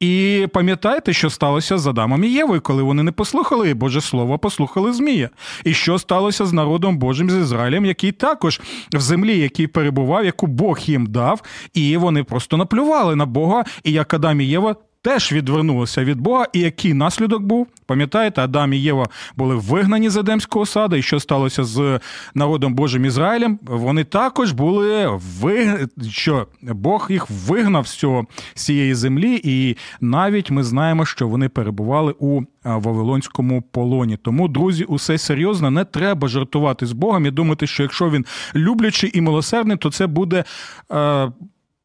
І 0.00 0.46
пам'ятаєте, 0.52 1.12
що 1.12 1.30
сталося 1.30 1.78
з 1.78 1.86
Адамом 1.86 2.24
і 2.24 2.28
Євою, 2.28 2.60
коли 2.60 2.82
вони 2.82 3.02
не 3.02 3.12
послухали 3.12 3.74
Боже 3.74 4.00
Слово, 4.00 4.38
послухали 4.38 4.92
Змія. 4.92 5.30
І 5.64 5.74
що 5.74 5.98
сталося 5.98 6.46
з 6.46 6.52
народом 6.52 6.98
Божим 6.98 7.30
з 7.30 7.34
Ізраїлем, 7.34 7.84
який 7.84 8.12
також 8.12 8.60
в 8.92 9.00
землі, 9.00 9.38
який 9.38 9.66
перебував, 9.66 10.24
яку 10.24 10.46
Бог 10.46 10.78
їм 10.78 11.06
дав, 11.06 11.42
і 11.74 11.96
вони 11.96 12.24
просто 12.24 12.56
наплювали 12.56 13.16
на 13.16 13.26
Бога. 13.26 13.64
І 13.84 13.92
як 13.92 14.14
Адам 14.14 14.40
і 14.40 14.44
Єва 14.44 14.76
теж 15.04 15.32
відвернулися 15.32 16.04
від 16.04 16.20
Бога. 16.20 16.46
І 16.52 16.60
який 16.60 16.94
наслідок 16.94 17.42
був? 17.42 17.66
Пам'ятаєте, 17.86 18.42
Адам 18.42 18.72
і 18.72 18.76
Єва 18.76 19.06
були 19.36 19.54
вигнані 19.54 20.08
з 20.08 20.16
Едемського 20.16 20.66
саду, 20.66 20.96
і 20.96 21.02
що 21.02 21.20
сталося 21.20 21.64
з 21.64 22.00
народом 22.34 22.74
Божим 22.74 23.04
Ізраїлем? 23.04 23.58
Вони 23.62 24.04
також 24.04 24.52
були 24.52 25.18
виг... 25.40 25.88
що 26.10 26.46
Бог 26.62 27.06
їх 27.10 27.26
вигнав 27.30 27.86
з 27.86 27.94
цього 27.94 28.26
з 28.54 28.64
цієї 28.64 28.94
землі, 28.94 29.40
і 29.44 29.76
навіть 30.00 30.50
ми 30.50 30.64
знаємо, 30.64 31.06
що 31.06 31.28
вони 31.28 31.48
перебували 31.48 32.14
у 32.18 32.42
Вавилонському 32.64 33.62
полоні. 33.62 34.16
Тому, 34.16 34.48
друзі, 34.48 34.84
усе 34.84 35.18
серйозно, 35.18 35.70
не 35.70 35.84
треба 35.84 36.28
жартувати 36.28 36.86
з 36.86 36.92
Богом 36.92 37.26
і 37.26 37.30
думати, 37.30 37.66
що 37.66 37.82
якщо 37.82 38.10
він 38.10 38.26
люблячий 38.54 39.10
і 39.14 39.20
милосердний, 39.20 39.76
то 39.76 39.90
це 39.90 40.06
буде. 40.06 40.44
Е, 40.92 41.32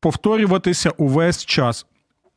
повторюватися 0.02 0.90
увесь 0.98 1.46
час 1.46 1.86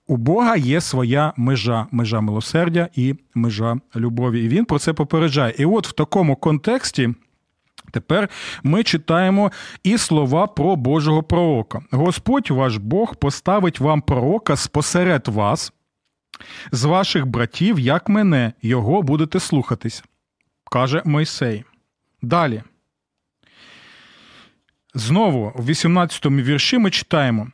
у 0.06 0.16
Бога 0.16 0.56
є 0.56 0.80
своя 0.80 1.32
межа, 1.37 1.87
межа 1.90 2.21
милосердя 2.21 2.88
і 2.94 3.14
межа 3.35 3.76
любові. 3.97 4.44
І 4.44 4.49
він 4.49 4.64
про 4.64 4.78
це 4.78 4.92
попереджає. 4.92 5.54
І 5.59 5.64
от 5.64 5.88
в 5.88 5.92
такому 5.92 6.37
контексті. 6.37 7.11
Тепер 7.90 8.28
ми 8.62 8.82
читаємо 8.85 9.52
і 9.82 9.99
слова 9.99 10.47
про 10.47 10.76
Божого 10.76 11.23
пророка. 11.23 11.82
Господь 11.90 12.50
ваш 12.50 12.76
Бог 12.76 13.16
поставить 13.16 13.80
вам 13.80 14.00
пророка 14.02 14.56
спосеред 14.56 15.28
вас, 15.28 15.73
з 16.73 16.85
ваших 16.85 17.26
братів, 17.26 17.78
як 17.78 18.09
мене, 18.09 18.52
його 18.62 19.02
будете 19.02 19.40
слухатись, 19.40 20.04
каже 20.71 21.02
Мойсей. 21.04 21.64
Далі. 22.23 22.62
Знову 24.94 25.52
в 25.56 25.66
18 25.66 26.25
му 26.25 26.40
вірші 26.42 26.78
ми 26.78 26.90
читаємо 26.90 27.49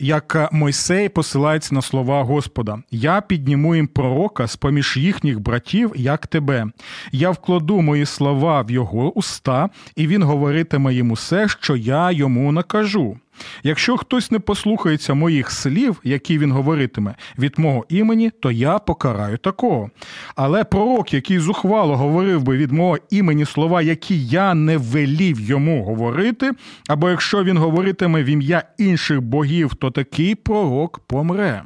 як 0.00 0.48
Мойсей 0.52 1.08
посилається 1.08 1.74
на 1.74 1.82
слова 1.82 2.22
Господа: 2.22 2.78
Я 2.90 3.20
підніму 3.20 3.76
їм 3.76 3.86
пророка 3.86 4.46
з 4.46 4.56
поміж 4.56 4.96
їхніх 4.96 5.40
братів, 5.40 5.92
як 5.96 6.26
тебе. 6.26 6.66
Я 7.12 7.30
вкладу 7.30 7.80
мої 7.80 8.06
слова 8.06 8.62
в 8.62 8.70
його 8.70 9.12
уста, 9.12 9.68
і 9.96 10.06
він 10.06 10.22
говоритиме 10.22 10.94
їм 10.94 11.10
усе, 11.10 11.48
що 11.48 11.76
я 11.76 12.10
йому 12.10 12.52
накажу. 12.52 13.16
Якщо 13.62 13.96
хтось 13.96 14.30
не 14.30 14.38
послухається 14.38 15.14
моїх 15.14 15.50
слів, 15.50 16.00
які 16.04 16.38
він 16.38 16.52
говоритиме 16.52 17.14
від 17.38 17.58
мого 17.58 17.86
імені, 17.88 18.30
то 18.30 18.50
я 18.50 18.78
покараю 18.78 19.38
такого. 19.38 19.90
Але 20.36 20.64
пророк, 20.64 21.14
який 21.14 21.38
зухвало 21.38 21.96
говорив 21.96 22.42
би 22.42 22.56
від 22.56 22.72
мого 22.72 22.98
імені 23.10 23.44
слова, 23.44 23.82
які 23.82 24.26
я 24.26 24.54
не 24.54 24.76
велів 24.76 25.40
йому 25.40 25.84
говорити, 25.84 26.52
або 26.88 27.10
якщо 27.10 27.44
він 27.44 27.58
говоритиме 27.58 28.22
в 28.22 28.26
ім'я 28.26 28.62
інших 28.78 29.20
богів, 29.20 29.74
то 29.74 29.90
такий 29.90 30.34
пророк 30.34 30.98
помре. 30.98 31.62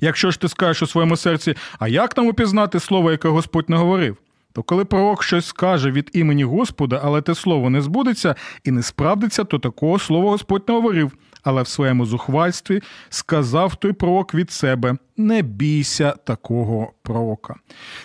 Якщо 0.00 0.30
ж 0.30 0.40
ти 0.40 0.48
скажеш 0.48 0.82
у 0.82 0.86
своєму 0.86 1.16
серці, 1.16 1.54
а 1.78 1.88
як 1.88 2.16
нам 2.16 2.26
упізнати 2.26 2.80
слово, 2.80 3.10
яке 3.10 3.28
Господь 3.28 3.70
не 3.70 3.76
говорив? 3.76 4.16
То 4.54 4.62
коли 4.62 4.84
пророк 4.84 5.22
щось 5.22 5.46
скаже 5.46 5.90
від 5.90 6.10
імені 6.12 6.44
Господа, 6.44 7.00
але 7.04 7.22
те 7.22 7.34
слово 7.34 7.70
не 7.70 7.80
збудеться 7.80 8.34
і 8.64 8.70
не 8.70 8.82
справдиться, 8.82 9.44
то 9.44 9.58
такого 9.58 9.98
слова 9.98 10.30
Господь 10.30 10.62
не 10.68 10.74
говорив. 10.74 11.12
Але 11.42 11.62
в 11.62 11.68
своєму 11.68 12.06
зухвальстві 12.06 12.82
сказав 13.08 13.76
той 13.76 13.92
пророк 13.92 14.34
від 14.34 14.50
себе: 14.50 14.96
не 15.16 15.42
бійся 15.42 16.14
такого 16.24 16.92
пророка. 17.02 17.54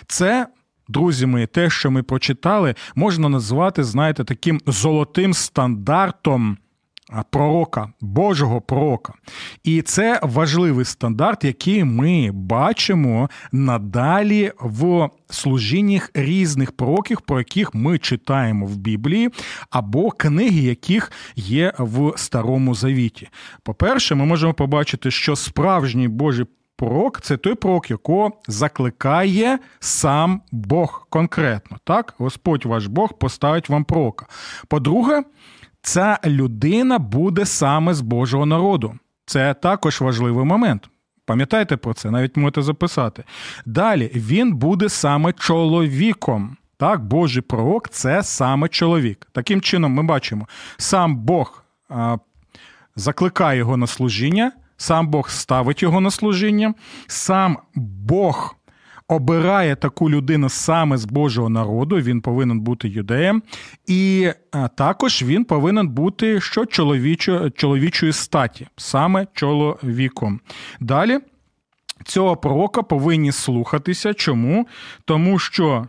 Це, 0.06 0.46
друзі 0.88 1.26
мої, 1.26 1.46
те, 1.46 1.70
що 1.70 1.90
ми 1.90 2.02
прочитали, 2.02 2.74
можна 2.94 3.28
назвати, 3.28 3.84
знаєте, 3.84 4.24
таким 4.24 4.60
золотим 4.66 5.34
стандартом 5.34 6.58
пророка, 7.30 7.92
Божого 8.00 8.60
пророка. 8.60 9.12
І 9.64 9.82
це 9.82 10.20
важливий 10.22 10.84
стандарт, 10.84 11.44
який 11.44 11.84
ми 11.84 12.30
бачимо 12.32 13.30
надалі 13.52 14.52
в 14.60 15.08
служіннях 15.30 16.10
різних 16.14 16.72
пророків, 16.72 17.20
про 17.20 17.38
яких 17.38 17.74
ми 17.74 17.98
читаємо 17.98 18.66
в 18.66 18.76
Біблії, 18.76 19.30
або 19.70 20.10
книги, 20.10 20.60
яких 20.60 21.12
є 21.36 21.72
в 21.78 22.12
Старому 22.16 22.74
Завіті. 22.74 23.28
По-перше, 23.62 24.14
ми 24.14 24.24
можемо 24.24 24.54
побачити, 24.54 25.10
що 25.10 25.36
справжній 25.36 26.08
Божий 26.08 26.46
Пророк 26.80 27.20
це 27.20 27.36
той 27.36 27.54
пророк, 27.54 27.90
якого 27.90 28.32
закликає 28.48 29.58
сам 29.80 30.42
Бог 30.52 31.06
конкретно. 31.10 31.78
Так, 31.84 32.14
Господь 32.18 32.66
ваш 32.66 32.86
Бог 32.86 33.18
поставить 33.18 33.68
вам 33.68 33.84
пророка. 33.84 34.26
По-друге, 34.68 35.22
ця 35.82 36.18
людина 36.24 36.98
буде 36.98 37.46
саме 37.46 37.94
з 37.94 38.00
Божого 38.00 38.46
народу. 38.46 38.94
Це 39.26 39.54
також 39.54 40.00
важливий 40.00 40.44
момент. 40.44 40.90
Пам'ятайте 41.24 41.76
про 41.76 41.94
це, 41.94 42.10
навіть 42.10 42.36
можете 42.36 42.62
записати. 42.62 43.24
Далі 43.66 44.10
він 44.14 44.54
буде 44.54 44.88
саме 44.88 45.32
чоловіком. 45.32 46.56
Так, 46.76 47.04
Божий 47.04 47.42
пророк 47.42 47.88
це 47.88 48.22
саме 48.22 48.68
чоловік. 48.68 49.26
Таким 49.32 49.60
чином, 49.60 49.92
ми 49.92 50.02
бачимо, 50.02 50.48
сам 50.76 51.16
Бог 51.16 51.64
а, 51.88 52.16
закликає 52.96 53.58
його 53.58 53.76
на 53.76 53.86
служіння, 53.86 54.52
сам 54.76 55.08
Бог 55.08 55.30
ставить 55.30 55.82
його 55.82 56.00
на 56.00 56.10
служіння, 56.10 56.74
сам 57.06 57.58
Бог 57.74 58.56
обирає 59.10 59.76
таку 59.76 60.10
людину 60.10 60.48
саме 60.48 60.96
з 60.96 61.04
Божого 61.04 61.48
народу, 61.48 61.96
він 61.96 62.20
повинен 62.20 62.60
бути 62.60 62.88
юдеєм, 62.88 63.42
і 63.86 64.30
також 64.74 65.22
він 65.22 65.44
повинен 65.44 65.88
бути 65.88 66.40
що 66.40 66.66
чоловічо, 66.66 67.50
чоловічої 67.50 68.12
статі, 68.12 68.66
саме 68.76 69.26
чоловіком. 69.32 70.40
Далі 70.80 71.18
цього 72.04 72.36
пророка 72.36 72.82
повинні 72.82 73.32
слухатися. 73.32 74.14
Чому? 74.14 74.66
Тому 75.04 75.38
що 75.38 75.86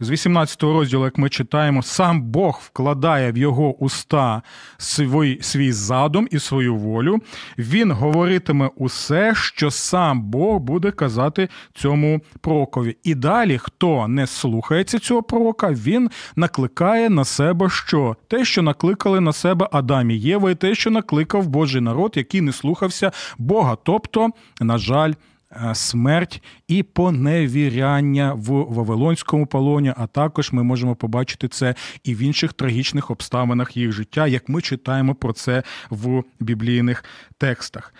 з 0.00 0.10
18 0.10 0.62
розділу, 0.62 1.04
як 1.04 1.18
ми 1.18 1.28
читаємо, 1.28 1.82
сам 1.82 2.22
Бог 2.22 2.60
вкладає 2.64 3.32
в 3.32 3.38
його 3.38 3.74
уста 3.74 4.42
свій 4.78 5.38
свій 5.40 5.72
задум 5.72 6.28
і 6.30 6.38
свою 6.38 6.76
волю. 6.76 7.18
Він 7.58 7.92
говоритиме 7.92 8.70
усе, 8.76 9.34
що 9.34 9.70
сам 9.70 10.22
Бог 10.22 10.58
буде 10.58 10.90
казати 10.90 11.48
цьому 11.74 12.20
пророкові. 12.40 12.96
І 13.02 13.14
далі, 13.14 13.58
хто 13.58 14.08
не 14.08 14.26
слухається 14.26 14.98
цього 14.98 15.22
пророка, 15.22 15.70
він 15.70 16.10
накликає 16.36 17.10
на 17.10 17.24
себе 17.24 17.70
що? 17.70 18.16
Те, 18.28 18.44
що 18.44 18.62
накликали 18.62 19.20
на 19.20 19.32
себе 19.32 19.68
Адам 19.72 20.10
і 20.10 20.16
Єва, 20.16 20.50
і 20.50 20.54
те, 20.54 20.74
що 20.74 20.90
накликав 20.90 21.46
Божий 21.46 21.80
народ, 21.80 22.12
який 22.16 22.40
не 22.40 22.52
слухався 22.52 23.12
Бога. 23.38 23.76
Тобто, 23.84 24.30
на 24.60 24.78
жаль. 24.78 25.12
Е, 25.62 25.74
смерть 25.74 26.42
і 26.68 26.82
поневіряння 26.82 28.32
в 28.32 28.48
Вавилонському 28.50 29.46
полоні, 29.46 29.94
а 29.96 30.06
також 30.06 30.52
ми 30.52 30.62
можемо 30.62 30.94
побачити 30.94 31.48
це 31.48 31.74
і 32.04 32.14
в 32.14 32.18
інших 32.18 32.52
трагічних 32.52 33.10
обставинах 33.10 33.76
їх 33.76 33.92
життя, 33.92 34.26
як 34.26 34.48
ми 34.48 34.62
читаємо 34.62 35.14
про 35.14 35.32
це 35.32 35.62
в 35.90 36.22
біблійних 36.40 37.04
текстах. 37.38 37.94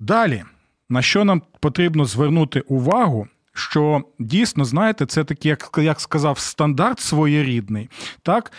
Далі, 0.00 0.44
на 0.88 1.02
що 1.02 1.24
нам 1.24 1.42
потрібно 1.60 2.04
звернути 2.04 2.60
увагу? 2.60 3.28
Що 3.54 4.04
дійсно, 4.18 4.64
знаєте, 4.64 5.06
це 5.06 5.24
такий, 5.24 5.48
як 5.48 5.70
як 5.78 6.00
сказав, 6.00 6.38
стандарт 6.38 7.00
своєрідний, 7.00 7.88
так? 8.22 8.52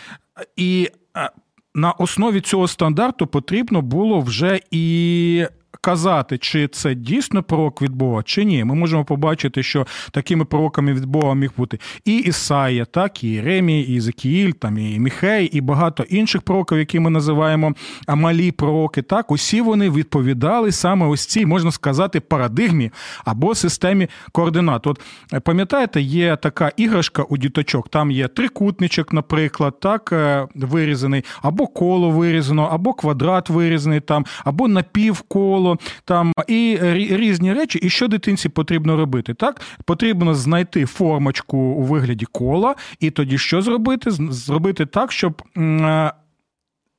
І 0.56 0.90
е, 1.16 1.30
на 1.74 1.92
основі 1.92 2.40
цього 2.40 2.68
стандарту 2.68 3.26
потрібно 3.26 3.82
було 3.82 4.20
вже 4.20 4.60
і 4.70 5.46
казати, 5.80 6.38
чи 6.38 6.68
це 6.68 6.94
дійсно 6.94 7.42
пророк 7.42 7.82
від 7.82 7.92
Бога, 7.92 8.22
чи 8.22 8.44
ні. 8.44 8.64
Ми 8.64 8.74
можемо 8.74 9.04
побачити, 9.04 9.62
що 9.62 9.86
такими 10.10 10.44
пророками 10.44 10.92
від 10.92 11.04
Бога 11.04 11.34
міг 11.34 11.50
бути 11.56 11.78
і 12.04 12.16
Ісая, 12.16 12.84
так, 12.84 13.24
і 13.24 13.28
Єремій, 13.28 13.80
і 13.80 13.94
Ізекіїль, 13.94 14.50
там, 14.50 14.78
і 14.78 14.98
Міхей, 14.98 15.46
і 15.46 15.60
багато 15.60 16.02
інших 16.02 16.42
пророків, 16.42 16.78
які 16.78 17.00
ми 17.00 17.10
називаємо 17.10 17.74
малі 18.08 18.50
пророки. 18.52 19.02
Так, 19.02 19.30
усі 19.30 19.60
вони 19.60 19.90
відповідали 19.90 20.72
саме 20.72 21.06
ось 21.06 21.26
цій, 21.26 21.46
можна 21.46 21.70
сказати, 21.70 22.20
парадигмі 22.20 22.90
або 23.24 23.54
системі 23.54 24.08
координат. 24.32 24.86
От 24.86 25.00
пам'ятаєте, 25.42 26.00
є 26.00 26.36
така 26.36 26.72
іграшка 26.76 27.22
у 27.22 27.36
діточок, 27.36 27.88
там 27.88 28.10
є 28.10 28.28
трикутничок, 28.28 29.12
наприклад, 29.12 29.80
так, 29.80 30.10
е, 30.12 30.46
вирізаний, 30.54 31.24
або 31.42 31.66
коло 31.66 32.10
вирізано, 32.10 32.68
або 32.72 32.92
квадрат 32.92 33.50
вирізаний, 33.50 34.00
там, 34.00 34.24
або 34.44 34.68
напівколо 34.68 35.63
там 36.04 36.32
і 36.48 36.78
різні 37.16 37.52
речі. 37.52 37.78
І 37.78 37.90
що 37.90 38.08
дитинці 38.08 38.48
потрібно 38.48 38.96
робити? 38.96 39.34
Так, 39.34 39.60
потрібно 39.84 40.34
знайти 40.34 40.86
формочку 40.86 41.58
у 41.58 41.82
вигляді 41.82 42.26
кола, 42.32 42.74
і 43.00 43.10
тоді 43.10 43.38
що 43.38 43.62
зробити? 43.62 44.10
Зробити 44.10 44.86
так, 44.86 45.12
щоб. 45.12 45.42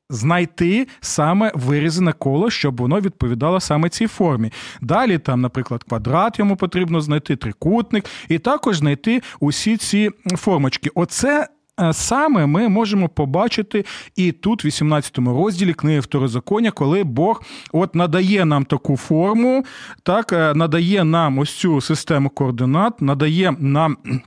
Знайти 0.09 0.87
саме 1.01 1.51
вирізане 1.55 2.13
коло, 2.13 2.49
щоб 2.49 2.77
воно 2.77 2.99
відповідало 2.99 3.59
саме 3.59 3.89
цій 3.89 4.07
формі. 4.07 4.51
Далі, 4.81 5.17
там, 5.17 5.41
наприклад, 5.41 5.83
квадрат 5.83 6.39
йому 6.39 6.55
потрібно 6.55 7.01
знайти 7.01 7.35
трикутник, 7.35 8.05
і 8.29 8.39
також 8.39 8.77
знайти 8.77 9.21
усі 9.39 9.77
ці 9.77 10.11
формочки. 10.37 10.89
Оце 10.95 11.39
Е, 11.39 11.54
саме 11.93 12.45
ми 12.45 12.69
можемо 12.69 13.09
побачити 13.09 13.85
і 14.15 14.31
тут, 14.31 14.63
в 14.63 14.67
18 14.67 15.17
розділі 15.17 15.73
книги 15.73 15.99
Второзаконня, 15.99 16.71
коли 16.71 17.03
Бог 17.03 17.43
от 17.71 17.95
надає 17.95 18.45
нам 18.45 18.65
таку 18.65 18.97
форму, 18.97 19.65
так 20.03 20.33
е, 20.33 20.53
надає 20.53 21.03
нам 21.03 21.37
ось 21.37 21.53
цю 21.53 21.81
систему 21.81 22.29
координат, 22.29 23.01
надає 23.01 23.55
нам. 23.59 23.97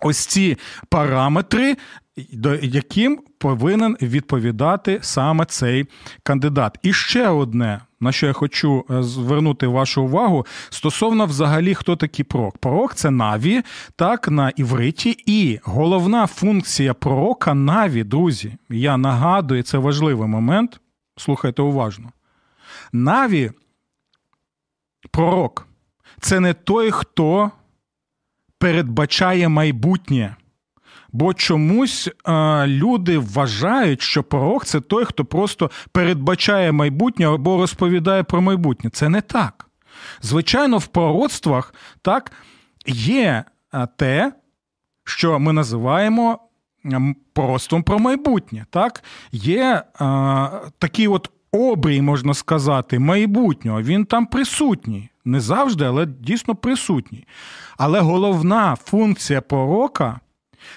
Ось 0.00 0.26
ці 0.26 0.56
параметри, 0.88 1.76
до 2.32 2.54
яким 2.54 3.18
повинен 3.38 3.96
відповідати 4.02 4.98
саме 5.02 5.44
цей 5.44 5.86
кандидат. 6.22 6.78
І 6.82 6.92
ще 6.92 7.28
одне, 7.28 7.80
на 8.04 8.12
що 8.12 8.26
я 8.26 8.32
хочу 8.32 8.84
е, 8.90 9.02
звернути 9.02 9.66
вашу 9.66 10.02
увагу, 10.02 10.46
стосовно 10.70 11.26
взагалі, 11.26 11.74
хто 11.74 11.96
такий 11.96 12.24
пророк. 12.24 12.58
Пророк 12.58 12.94
це 12.94 13.10
наві, 13.10 13.62
так, 13.96 14.28
на 14.28 14.50
івриті, 14.50 15.16
і 15.26 15.60
головна 15.62 16.26
функція 16.26 16.94
пророка 16.94 17.54
наві, 17.54 18.04
друзі. 18.04 18.54
Я 18.70 18.96
нагадую, 18.96 19.62
це 19.62 19.78
важливий 19.78 20.28
момент. 20.28 20.80
Слухайте 21.16 21.62
уважно. 21.62 22.12
Наві, 22.92 23.50
пророк, 25.10 25.66
це 26.20 26.40
не 26.40 26.54
той, 26.54 26.90
хто 26.90 27.50
передбачає 28.58 29.48
майбутнє. 29.48 30.36
Бо 31.14 31.34
чомусь 31.34 32.10
а, 32.24 32.64
люди 32.68 33.18
вважають, 33.18 34.02
що 34.02 34.22
пророк 34.22 34.64
це 34.64 34.80
той, 34.80 35.04
хто 35.04 35.24
просто 35.24 35.70
передбачає 35.92 36.72
майбутнє 36.72 37.26
або 37.28 37.56
розповідає 37.56 38.22
про 38.22 38.42
майбутнє. 38.42 38.90
Це 38.90 39.08
не 39.08 39.20
так. 39.20 39.66
Звичайно, 40.22 40.78
в 40.78 40.86
пророцтвах 40.86 41.74
так 42.02 42.32
є 42.86 43.44
те, 43.96 44.32
що 45.04 45.38
ми 45.38 45.52
називаємо 45.52 46.38
пророцтвом 47.32 47.82
про 47.82 47.98
майбутнє. 47.98 48.66
Так? 48.70 49.04
Є 49.32 49.82
а, 49.98 50.50
такий 50.78 51.08
от 51.08 51.30
обрій, 51.52 52.02
можна 52.02 52.34
сказати, 52.34 52.98
майбутнього. 52.98 53.82
Він 53.82 54.04
там 54.04 54.26
присутній. 54.26 55.10
Не 55.24 55.40
завжди, 55.40 55.84
але 55.84 56.06
дійсно 56.06 56.54
присутній. 56.54 57.26
Але 57.76 58.00
головна 58.00 58.76
функція 58.76 59.40
пророка 59.40 60.20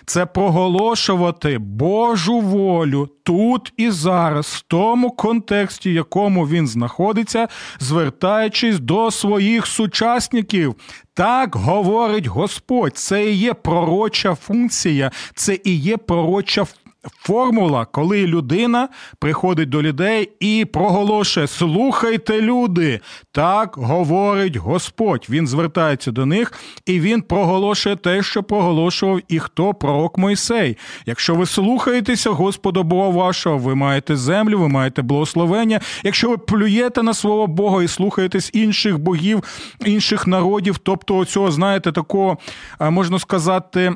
це 0.06 0.26
проголошувати 0.26 1.58
Божу 1.58 2.40
волю 2.40 3.10
тут 3.24 3.74
і 3.78 3.92
зараз, 3.92 4.46
в 4.46 4.62
тому 4.62 5.12
контексті, 5.12 5.90
в 5.90 5.94
якому 5.94 6.48
він 6.48 6.68
знаходиться, 6.68 7.48
звертаючись 7.80 8.80
до 8.80 9.12
своїх 9.12 9.68
сучасників. 9.68 10.76
Так 11.14 11.56
говорить 11.56 12.26
Господь. 12.26 12.98
Це 12.98 13.26
і 13.26 13.36
є 13.36 13.54
пророча 13.54 14.36
функція, 14.36 15.12
це 15.36 15.60
і 15.64 15.76
є 15.76 15.98
пророча 15.98 16.66
формула, 17.04 17.86
коли 17.86 18.28
людина 18.28 18.90
приходить 19.20 19.70
до 19.70 19.82
людей 19.82 20.30
і 20.40 20.66
проголошує: 20.66 21.48
Слухайте, 21.48 22.42
люди, 22.42 23.00
так 23.32 23.76
говорить 23.78 24.56
Господь. 24.56 25.26
Він 25.30 25.48
звертається 25.48 26.12
до 26.12 26.26
них 26.26 26.54
і 26.86 27.00
він 27.00 27.22
проголошує 27.22 27.96
те, 27.96 28.24
що 28.24 28.44
проголошував 28.44 29.20
і 29.28 29.40
хто 29.40 29.74
пророк 29.74 30.18
Мойсей. 30.18 30.78
Якщо 31.06 31.36
ви 31.36 31.46
слухаєтеся 31.46 32.30
Господа 32.30 32.84
Бога 32.84 33.10
вашого, 33.10 33.58
ви 33.58 33.76
маєте 33.76 34.16
землю, 34.16 34.60
ви 34.60 34.68
маєте 34.68 35.02
благословення. 35.02 35.80
Якщо 36.04 36.30
ви 36.30 36.38
плюєте 36.38 37.04
на 37.04 37.14
слово 37.14 37.48
Бога 37.48 37.84
і 37.84 37.88
слухаєтесь 37.88 38.50
інших 38.54 39.00
богів, 39.00 39.44
інших 39.86 40.28
народів, 40.28 40.78
тобто 40.78 41.26
цього, 41.26 41.52
знаєте, 41.52 41.92
такого 41.92 42.38
можна 42.80 43.20
сказати, 43.20 43.94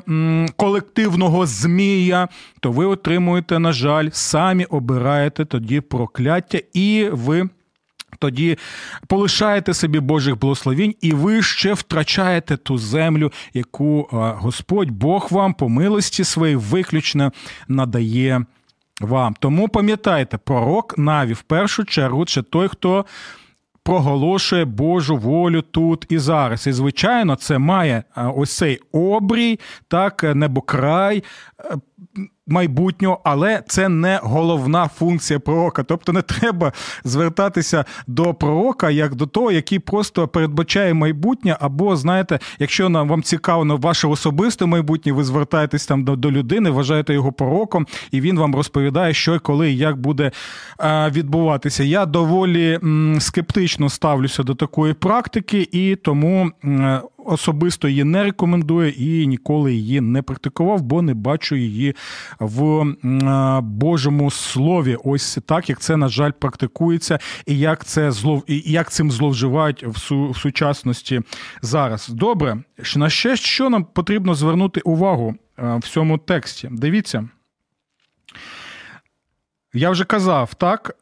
колективного 0.56 1.46
змія, 1.46 2.28
то 2.60 2.72
ви 2.72 2.84
отримуєте, 3.02 3.58
на 3.58 3.72
жаль, 3.72 4.08
самі 4.12 4.64
обираєте 4.64 5.44
тоді 5.44 5.80
прокляття, 5.80 6.60
і 6.72 7.08
ви. 7.12 7.48
Тоді 8.18 8.58
полишаєте 9.06 9.74
собі 9.74 10.00
Божих 10.00 10.38
благословінь, 10.38 10.94
і 11.00 11.12
ви 11.12 11.42
ще 11.42 11.74
втрачаєте 11.74 12.56
ту 12.56 12.78
землю, 12.78 13.32
яку 13.54 14.08
Господь 14.12 14.90
Бог 14.90 15.28
вам 15.30 15.54
по 15.54 15.68
милості 15.68 16.24
своїй 16.24 16.56
виключно 16.56 17.32
надає 17.68 18.44
вам. 19.00 19.34
Тому 19.40 19.68
пам'ятайте, 19.68 20.38
пророк 20.38 20.98
Наві 20.98 21.32
в 21.32 21.42
першу 21.42 21.84
чергу 21.84 22.26
це 22.26 22.42
той, 22.42 22.68
хто 22.68 23.06
проголошує 23.82 24.64
Божу 24.64 25.16
волю 25.16 25.62
тут 25.62 26.06
і 26.08 26.18
зараз. 26.18 26.66
І, 26.66 26.72
звичайно, 26.72 27.36
це 27.36 27.58
має 27.58 28.04
ось 28.16 28.56
цей 28.56 28.80
обрій, 28.92 29.60
так, 29.88 30.22
небокрай 30.22 31.24
майбутнього, 32.46 33.20
але 33.24 33.62
це 33.68 33.88
не 33.88 34.20
головна 34.22 34.88
функція 34.88 35.38
пророка. 35.38 35.82
Тобто 35.82 36.12
не 36.12 36.22
треба 36.22 36.72
звертатися 37.04 37.84
до 38.06 38.34
пророка 38.34 38.90
як 38.90 39.14
до 39.14 39.26
того, 39.26 39.52
який 39.52 39.78
просто 39.78 40.28
передбачає 40.28 40.94
майбутнє, 40.94 41.56
або 41.60 41.96
знаєте, 41.96 42.38
якщо 42.58 42.88
нам 42.88 43.08
вам 43.08 43.22
цікаво 43.22 43.64
на 43.64 43.74
ваше 43.74 44.08
особисте 44.08 44.66
майбутнє, 44.66 45.12
ви 45.12 45.24
звертаєтесь 45.24 45.86
там 45.86 46.04
до, 46.04 46.16
до 46.16 46.30
людини, 46.30 46.70
вважаєте 46.70 47.14
його 47.14 47.32
пророком, 47.32 47.86
і 48.10 48.20
він 48.20 48.38
вам 48.38 48.54
розповідає, 48.54 49.14
що 49.14 49.34
і 49.34 49.38
коли 49.38 49.70
і 49.70 49.76
як 49.76 49.96
буде 50.00 50.30
а, 50.78 51.10
відбуватися. 51.10 51.84
Я 51.84 52.06
доволі 52.06 52.78
м, 52.84 53.16
скептично 53.20 53.88
ставлюся 53.88 54.42
до 54.42 54.54
такої 54.54 54.94
практики, 54.94 55.68
і 55.72 55.96
тому. 55.96 56.50
М, 56.64 57.00
особисто 57.26 57.88
її 57.88 58.04
не 58.04 58.22
рекомендую 58.22 58.90
і 58.90 59.26
ніколи 59.26 59.74
її 59.74 60.00
не 60.00 60.22
практикував, 60.22 60.82
бо 60.82 61.02
не 61.02 61.14
бачу 61.14 61.56
її 61.56 61.96
в 62.40 62.84
Божому 63.60 64.30
слові. 64.30 64.96
Ось 65.04 65.38
так, 65.46 65.68
як 65.68 65.80
це, 65.80 65.96
на 65.96 66.08
жаль, 66.08 66.30
практикується, 66.30 67.18
і 67.46 67.58
як 67.58 67.84
це 67.84 68.10
злов, 68.10 68.44
і 68.46 68.72
як 68.72 68.90
цим 68.90 69.10
зловживають 69.10 69.84
в, 69.86 69.98
су... 69.98 70.30
в 70.30 70.36
сучасності 70.36 71.20
зараз. 71.62 72.08
Добре, 72.08 72.62
на 72.96 73.10
ще 73.10 73.36
що 73.36 73.70
нам 73.70 73.84
потрібно 73.84 74.34
звернути 74.34 74.80
увагу 74.80 75.34
в 75.58 75.82
цьому 75.82 76.18
тексті? 76.18 76.68
Дивіться. 76.72 77.28
Я 79.74 79.90
вже 79.90 80.04
казав, 80.04 80.54
так, 80.54 80.96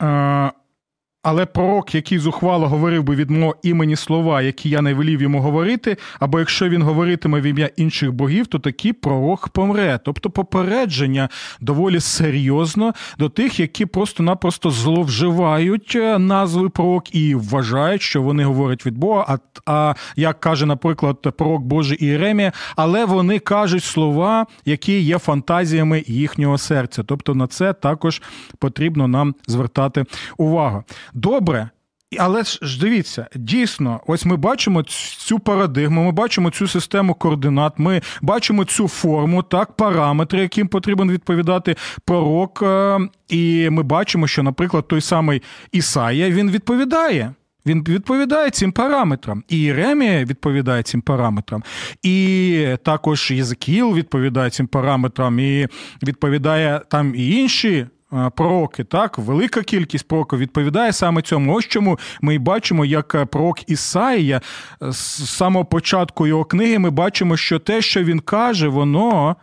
але 1.23 1.47
пророк, 1.47 1.95
який 1.95 2.19
зухвало 2.19 2.69
говорив 2.69 3.03
би 3.03 3.15
від 3.15 3.31
мого 3.31 3.57
імені 3.63 3.97
слова, 3.97 4.43
які 4.43 4.69
я 4.69 4.83
не 4.83 4.95
велів 4.95 5.23
йому 5.23 5.41
говорити, 5.41 5.97
або 6.21 6.39
якщо 6.39 6.69
він 6.69 6.83
говоритиме 6.83 7.41
в 7.41 7.43
ім'я 7.43 7.71
інших 7.77 8.13
богів, 8.13 8.47
то 8.47 8.59
такий 8.59 8.93
пророк 8.93 9.49
помре. 9.49 10.01
Тобто 10.05 10.31
попередження 10.31 11.29
доволі 11.61 12.01
серйозно 12.01 12.93
до 13.19 13.29
тих, 13.29 13.61
які 13.61 13.87
просто-напросто 13.87 14.71
зловживають 14.71 15.93
е, 15.97 16.19
назви 16.19 16.69
пророк 16.69 17.15
і 17.15 17.35
вважають, 17.35 18.03
що 18.03 18.23
вони 18.23 18.45
говорять 18.45 18.87
від 18.87 18.99
Бога. 18.99 19.25
А 19.29 19.39
а 19.67 19.95
як 20.17 20.41
каже, 20.41 20.67
наприклад, 20.67 21.17
пророк 21.37 21.63
Божий 21.63 21.99
Іеремія, 21.99 22.53
але 22.77 23.05
вони 23.05 23.39
кажуть 23.39 23.85
слова, 23.85 24.47
які 24.65 25.01
є 25.01 25.19
фантазіями 25.19 26.05
їхнього 26.07 26.59
серця. 26.59 27.03
Тобто 27.03 27.35
на 27.35 27.47
це 27.47 27.73
також 27.73 28.23
потрібно 28.59 29.09
нам 29.09 29.35
звертати 29.47 30.05
увагу. 30.37 30.85
Добре. 31.15 31.71
Але 32.19 32.43
ж 32.45 32.81
дивіться, 32.81 33.27
дійсно, 33.35 34.01
ось 34.07 34.25
ми 34.25 34.37
бачимо 34.37 34.83
цю 35.19 35.39
парадигму, 35.39 36.05
ми 36.05 36.13
бачимо 36.13 36.51
цю 36.51 36.69
систему 36.69 37.15
координат, 37.15 37.79
ми 37.79 38.01
бачимо 38.23 38.65
цю 38.65 38.89
форму, 38.89 39.43
так, 39.43 39.73
параметри, 39.73 40.41
яким 40.41 40.69
потрібен 40.69 41.11
відповідати 41.11 41.77
пророк. 42.05 42.63
Е, 42.63 42.99
і 43.29 43.71
ми 43.71 43.83
бачимо, 43.83 44.27
що, 44.27 44.43
наприклад, 44.43 44.89
той 44.89 45.01
самий 45.01 45.43
Ісая 45.73 46.31
він 46.31 46.51
відповідає. 46.51 47.35
Він 47.67 47.85
відповідає 47.89 48.51
цим 48.51 48.73
параметрам. 48.73 49.45
І 49.49 49.59
Єремія 49.59 50.25
відповідає 50.25 50.83
цим 50.83 51.03
параметрам, 51.03 51.63
і 52.03 52.77
також 52.85 53.31
Єзекіл 53.31 53.95
відповідає 53.95 54.51
цим 54.51 54.67
параметрам, 54.67 55.39
і 55.39 55.69
відповідає 56.03 56.81
там 56.89 57.15
і 57.17 57.31
інші 57.31 57.87
пророки, 58.35 58.85
так, 58.85 59.19
велика 59.19 59.63
кількість 59.63 60.09
пророків 60.09 60.39
відповідає 60.39 60.93
саме 60.93 61.23
цьому. 61.23 61.55
Ось 61.55 61.67
чому 61.67 61.99
ми 62.21 62.39
бачимо, 62.39 62.85
як 62.85 63.15
е, 63.15 63.25
пророк 63.25 63.71
Ісаїя 63.71 64.41
е, 64.83 64.93
з 64.93 65.31
самого 65.31 65.65
початку 65.65 66.27
його 66.27 66.45
книги, 66.45 66.79
ми 66.79 66.91
бачимо, 66.91 67.37
що 67.37 67.59
те, 67.59 67.83
що 67.83 68.05
він 68.05 68.21
каже, 68.21 68.69
воно. 68.69 69.37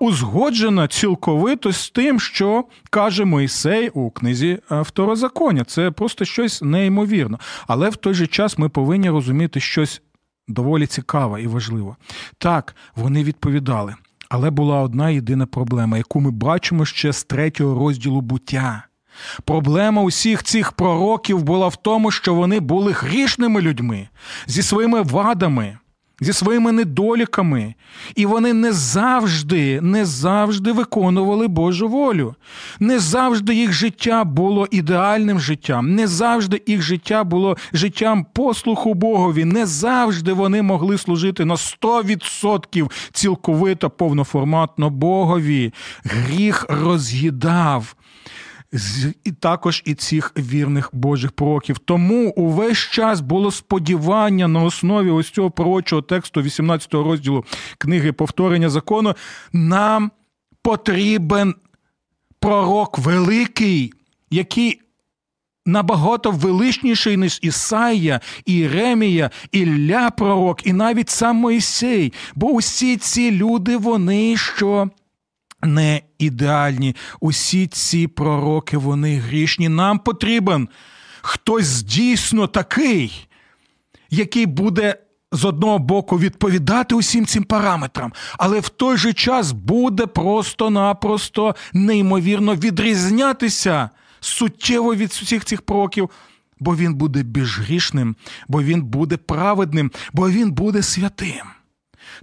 Узгоджено 0.00 0.86
цілковито 0.86 1.72
з 1.72 1.90
тим, 1.90 2.20
що 2.20 2.64
каже 2.90 3.24
Мойсей 3.24 3.88
у 3.88 4.10
книзі 4.10 4.58
Второзаконня. 4.70 5.64
Це 5.64 5.90
просто 5.90 6.24
щось 6.24 6.62
неймовірно. 6.62 7.38
Але 7.66 7.90
в 7.90 7.96
той 7.96 8.14
же 8.14 8.26
час 8.26 8.58
ми 8.58 8.68
повинні 8.68 9.10
розуміти 9.10 9.60
щось 9.60 10.02
доволі 10.48 10.86
цікаве 10.86 11.42
і 11.42 11.46
важливе. 11.46 11.96
Так, 12.38 12.76
вони 12.96 13.24
відповідали. 13.24 13.94
Але 14.30 14.50
була 14.50 14.80
одна 14.80 15.10
єдина 15.10 15.46
проблема, 15.46 15.96
яку 15.98 16.20
ми 16.20 16.30
бачимо 16.30 16.84
ще 16.84 17.12
з 17.12 17.24
третього 17.24 17.78
розділу 17.78 18.20
буття. 18.20 18.84
Проблема 19.44 20.02
усіх 20.02 20.42
цих 20.42 20.72
пророків 20.72 21.42
була 21.42 21.68
в 21.68 21.76
тому, 21.76 22.10
що 22.10 22.34
вони 22.34 22.60
були 22.60 22.92
грішними 22.92 23.60
людьми 23.60 24.08
зі 24.46 24.62
своїми 24.62 25.02
вадами 25.02 25.78
зі 26.20 26.32
своїми 26.32 26.72
недоліками, 26.72 27.74
і 28.16 28.26
вони 28.26 28.52
не 28.52 28.72
завжди, 28.72 29.80
не 29.80 30.04
завжди 30.04 30.72
виконували 30.72 31.48
Божу 31.48 31.88
волю. 31.88 32.34
Не 32.80 32.98
завжди 32.98 33.54
їх 33.54 33.72
життя 33.72 34.24
було 34.24 34.68
ідеальним 34.70 35.40
життям, 35.40 35.94
не 35.94 36.06
завжди 36.06 36.62
їх 36.66 36.82
життя 36.82 37.24
було 37.24 37.56
життям 37.72 38.26
послуху 38.32 38.94
Богові, 38.94 39.44
не 39.44 39.66
завжди 39.66 40.32
вони 40.32 40.62
могли 40.62 40.98
служити 40.98 41.44
на 41.44 41.54
100% 41.54 42.90
цілковито 43.12 43.90
повноформатно 43.90 44.90
Богові. 44.90 45.72
Гріх 46.04 46.66
роз'їдав 46.68 47.94
і 49.24 49.32
також 49.32 49.82
і 49.86 49.94
цих 49.94 50.32
вірних 50.36 50.90
Божих 50.92 51.32
пророків. 51.32 51.78
Тому 51.78 52.30
увесь 52.30 52.78
час 52.78 53.20
було 53.20 53.50
сподівання 53.50 54.48
на 54.48 54.62
основі 54.62 55.10
ось 55.10 55.30
цього 55.30 55.50
пророчого 55.50 56.02
тексту 56.02 56.42
18 56.42 56.94
розділу 56.94 57.44
книги 57.78 58.12
повторення 58.12 58.70
закону. 58.70 59.14
Нам 59.52 60.10
потрібен 60.62 61.54
пророк 62.40 62.98
великий, 62.98 63.92
який. 64.30 64.80
Набагато 65.66 66.30
величніший, 66.30 67.16
ніж 67.16 67.38
Ісаїя, 67.42 68.20
Іремія, 68.46 69.30
Ілля 69.52 70.10
пророк, 70.10 70.66
і 70.66 70.72
навіть 70.72 71.10
сам 71.10 71.36
Моїсей. 71.36 72.12
Бо 72.34 72.46
усі 72.46 72.96
ці 72.96 73.30
люди, 73.30 73.76
вони 73.76 74.36
що 74.36 74.90
не 75.62 76.02
ідеальні. 76.18 76.96
Усі 77.20 77.66
ці 77.66 78.06
пророки, 78.06 78.76
вони 78.76 79.18
грішні. 79.18 79.68
Нам 79.68 79.98
потрібен 79.98 80.68
хтось 81.22 81.82
дійсно 81.82 82.46
такий, 82.46 83.28
який 84.10 84.46
буде. 84.46 84.96
З 85.32 85.44
одного 85.44 85.78
боку 85.78 86.18
відповідати 86.18 86.94
усім 86.94 87.26
цим 87.26 87.44
параметрам, 87.44 88.12
але 88.38 88.60
в 88.60 88.68
той 88.68 88.96
же 88.96 89.12
час 89.12 89.52
буде 89.52 90.06
просто-напросто 90.06 91.54
неймовірно 91.72 92.54
відрізнятися 92.54 93.90
суттєво 94.20 94.94
від 94.94 95.10
всіх 95.10 95.44
цих 95.44 95.62
пророків, 95.62 96.10
бо 96.60 96.76
він 96.76 96.94
буде 96.94 97.22
безгрішним, 97.22 98.16
бо 98.48 98.62
він 98.62 98.82
буде 98.82 99.16
праведним, 99.16 99.90
бо 100.12 100.30
він 100.30 100.52
буде 100.52 100.82
святим. 100.82 101.46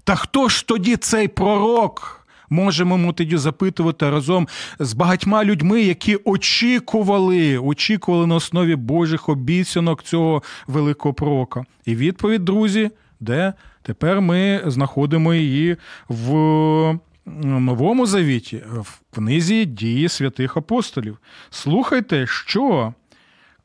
Та 0.03 0.15
хто 0.15 0.49
ж 0.49 0.67
тоді 0.67 0.97
цей 0.97 1.27
пророк? 1.27 2.16
Можемо 2.49 2.97
ми 2.97 3.13
тоді 3.13 3.37
запитувати 3.37 4.09
разом 4.09 4.47
з 4.79 4.93
багатьма 4.93 5.45
людьми, 5.45 5.81
які 5.81 6.17
очікували, 6.25 7.57
очікували 7.57 8.27
на 8.27 8.35
основі 8.35 8.75
Божих 8.75 9.29
обіцянок 9.29 10.03
цього 10.03 10.43
великого 10.67 11.13
пророка. 11.13 11.65
І 11.85 11.95
відповідь, 11.95 12.45
друзі, 12.45 12.91
де 13.19 13.53
тепер 13.81 14.21
ми 14.21 14.61
знаходимо 14.65 15.33
її 15.33 15.77
в 16.09 16.99
Новому 17.35 18.05
Завіті, 18.05 18.63
в 18.73 18.99
книзі 19.15 19.65
дії 19.65 20.09
святих 20.09 20.57
апостолів. 20.57 21.17
Слухайте, 21.49 22.27
що 22.27 22.93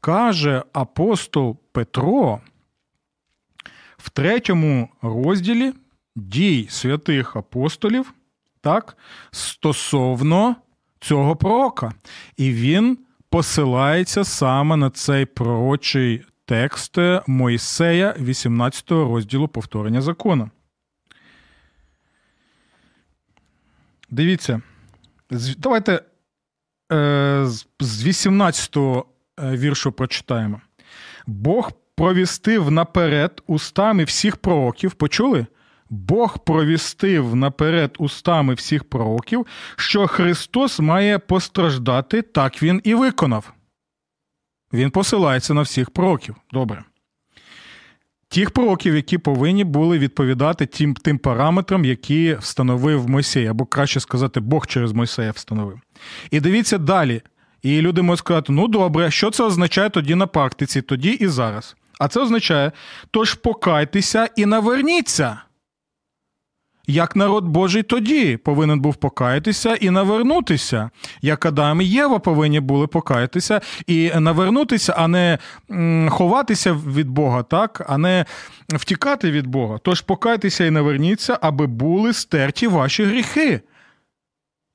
каже 0.01 0.63
апостол 0.73 1.57
Петро 1.73 2.41
в 3.97 4.11
третьому 4.11 4.89
розділі 5.03 5.73
дій 6.17 6.67
святих 6.71 7.37
апостолів 7.37 8.13
так, 8.63 8.97
стосовно 9.31 10.57
цього 11.01 11.37
пророка. 11.37 11.93
І 12.37 12.53
він 12.53 12.99
посилається 13.31 14.25
саме 14.25 14.77
на 14.77 14.91
цей 14.91 15.27
пророчий 15.27 16.25
текст 16.45 16.97
Моїсея, 17.27 18.15
18 18.19 18.91
розділу 18.91 19.49
повторення 19.49 20.01
закону. 20.01 20.51
Дивіться, 24.11 24.63
давайте 25.59 26.03
е, 26.93 27.47
з 27.81 28.05
18 28.05 28.77
го 28.77 29.07
е, 29.41 29.57
віршу 29.57 29.93
прочитаємо. 29.93 30.61
Бог 31.27 31.73
провістив 31.95 32.71
наперед 32.71 33.43
устами 33.47 34.05
всіх 34.05 34.37
пророків. 34.37 34.93
Почули? 34.93 35.47
Бог 35.93 36.39
провістив 36.39 37.35
наперед 37.35 37.95
устами 37.99 38.55
всіх 38.55 38.85
пророків, 38.85 39.47
що 39.77 40.07
Христос 40.07 40.81
має 40.81 41.19
постраждати, 41.19 42.23
так 42.23 42.63
він 42.63 42.81
і 42.85 42.95
виконав. 42.95 43.53
Він 44.73 44.91
посилається 44.91 45.55
на 45.55 45.63
всіх 45.63 45.91
пророків. 45.91 46.37
Добре. 46.53 46.85
Тих 48.29 48.51
пророків, 48.51 48.97
які 48.97 49.19
повинні 49.19 49.65
були 49.65 49.99
відповідати 49.99 50.67
тим 50.67 50.95
тим 50.95 51.19
параметрам, 51.19 51.85
які 51.85 52.35
встановив 52.35 53.09
Мойсей, 53.09 53.47
або 53.47 53.67
краще 53.67 54.01
сказати, 54.01 54.41
Бог 54.41 54.67
через 54.67 54.93
Мойсея 54.93 55.31
встановив. 55.31 55.81
І 56.31 56.41
дивіться 56.41 56.79
далі. 56.79 57.23
І 57.63 57.81
люди 57.81 58.03
можуть 58.03 58.19
сказати: 58.19 58.53
ну 58.53 58.69
добре, 58.69 59.11
що 59.11 59.31
це 59.31 59.45
означає 59.45 59.91
тоді 59.91 60.15
на 60.15 60.27
практиці, 60.27 60.83
тоді 60.83 61.11
і 61.11 61.27
зараз. 61.27 61.77
А 61.99 62.09
це 62.09 62.21
означає: 62.21 62.73
тож 63.11 63.35
покайтеся 63.35 64.29
і 64.37 64.47
наверніться. 64.47 65.43
Як 66.87 67.17
народ 67.17 67.45
Божий 67.45 67.83
тоді 67.83 68.37
повинен 68.37 68.81
був 68.81 68.95
покаятися 68.95 69.75
і 69.75 69.91
навернутися, 69.91 70.91
як 71.21 71.47
Адам 71.47 71.81
і 71.81 71.85
Єва 71.85 72.19
повинні 72.19 72.61
були 72.61 72.87
покаятися 72.87 73.61
і 73.87 74.13
навернутися, 74.15 74.95
а 74.97 75.09
не 75.09 75.39
ховатися 76.11 76.73
від 76.73 77.09
Бога, 77.09 77.43
так, 77.43 77.85
а 77.89 77.99
не 77.99 78.25
втікати 78.69 79.31
від 79.31 79.47
Бога. 79.47 79.79
Тож 79.83 80.01
покайтеся 80.01 80.65
і 80.65 80.71
наверніться, 80.71 81.39
аби 81.43 81.67
були 81.67 82.13
стерті 82.13 82.67
ваші 82.67 83.05
гріхи. 83.05 83.61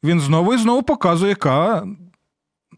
Він 0.03 0.19
знову 0.19 0.53
і 0.53 0.57
знову 0.57 0.83
показує, 0.83 1.29
яка 1.29 1.87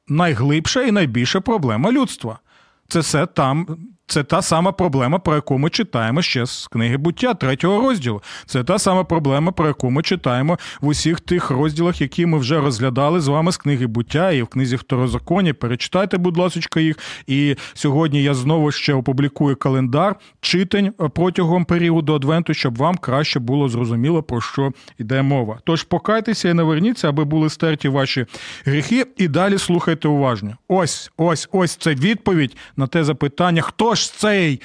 найглибша 0.07 0.81
і 0.81 0.91
найбільша 0.91 1.41
проблема 1.41 1.91
людства. 1.91 2.39
Це 2.87 2.99
все 2.99 3.25
там 3.25 3.77
це 4.09 4.23
та 4.23 4.41
сама 4.41 4.71
проблема, 4.71 5.19
про 5.19 5.35
яку 5.35 5.57
ми 5.57 5.69
читаємо 5.69 6.21
ще 6.21 6.45
з 6.45 6.67
книги 6.67 6.97
буття 6.97 7.33
третього 7.33 7.81
розділу. 7.81 8.21
Це 8.45 8.63
та 8.63 8.79
сама 8.79 9.03
проблема, 9.03 9.51
про 9.51 9.67
яку 9.67 9.89
ми 9.89 10.01
читаємо 10.01 10.59
в 10.81 10.87
усіх 10.87 11.19
тих 11.19 11.49
розділах, 11.49 12.01
які 12.01 12.25
ми 12.25 12.37
вже 12.37 12.61
розглядали 12.61 13.21
з 13.21 13.27
вами 13.27 13.51
з 13.51 13.57
книги 13.57 13.87
буття 13.87 14.31
і 14.31 14.41
в 14.41 14.47
книзі 14.47 14.75
Второзаконні. 14.75 15.53
Перечитайте, 15.53 16.17
будь 16.17 16.37
ласка, 16.37 16.79
їх. 16.79 16.97
І 17.27 17.55
сьогодні 17.73 18.23
я 18.23 18.33
знову 18.33 18.71
ще 18.71 18.93
опублікую 18.93 19.55
календар 19.55 20.15
читань 20.41 20.93
протягом 21.15 21.65
періоду 21.65 22.15
Адвенту, 22.15 22.53
щоб 22.53 22.77
вам 22.77 22.97
краще 22.97 23.39
було 23.39 23.69
зрозуміло, 23.69 24.23
про 24.23 24.41
що 24.41 24.71
йде 24.97 25.21
мова. 25.21 25.59
Тож 25.63 25.83
покайтеся 25.83 26.49
і 26.49 26.53
наверніться, 26.53 27.09
аби 27.09 27.25
були 27.25 27.49
стерті 27.49 27.89
ваші 27.89 28.25
гріхи, 28.65 29.05
і 29.17 29.27
далі 29.27 29.57
слухайте 29.57 30.07
уважно. 30.07 30.57
Ось, 30.67 31.11
ось, 31.17 31.49
ось 31.51 31.75
це 31.75 31.95
відповідь 31.95 32.57
на 32.77 32.87
те 32.87 33.03
запитання, 33.03 33.61
хто 33.61 33.95
ж 33.95 33.98
цей 34.07 34.61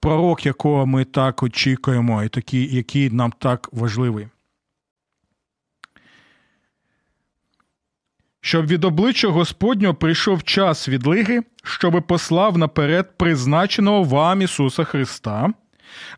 пророк, 0.00 0.46
якого 0.46 0.86
ми 0.86 1.04
так 1.04 1.42
очікуємо, 1.42 2.24
і 2.24 2.28
такий, 2.28 2.76
який 2.76 3.10
нам 3.10 3.32
так 3.38 3.68
важливий. 3.72 4.28
Щоб 8.40 8.66
від 8.66 8.84
обличчя 8.84 9.28
Господнього 9.28 9.94
прийшов 9.94 10.42
час 10.42 10.88
відлиги, 10.88 11.42
щоби 11.62 12.00
послав 12.00 12.58
наперед 12.58 13.18
призначеного 13.18 14.02
вам 14.02 14.42
Ісуса 14.42 14.84
Христа, 14.84 15.52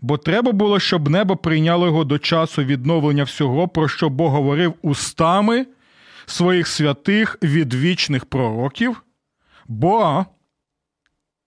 бо 0.00 0.18
треба 0.18 0.52
було, 0.52 0.80
щоб 0.80 1.08
небо 1.08 1.36
прийняло 1.36 1.86
його 1.86 2.04
до 2.04 2.18
часу 2.18 2.64
відновлення 2.64 3.24
всього, 3.24 3.68
про 3.68 3.88
що 3.88 4.08
Бог 4.08 4.32
говорив 4.32 4.74
устами 4.82 5.66
своїх 6.26 6.68
святих 6.68 7.38
відвічних 7.42 8.24
пророків, 8.24 9.02
бо 9.68 10.24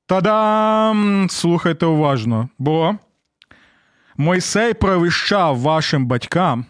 Та-дам! 0.06 1.28
Слухайте 1.30 1.86
уважно, 1.86 2.50
бо 2.60 2.96
Мойсей 4.18 4.74
провіщав 4.74 5.60
вашим 5.60 6.06
батькам, 6.06 6.66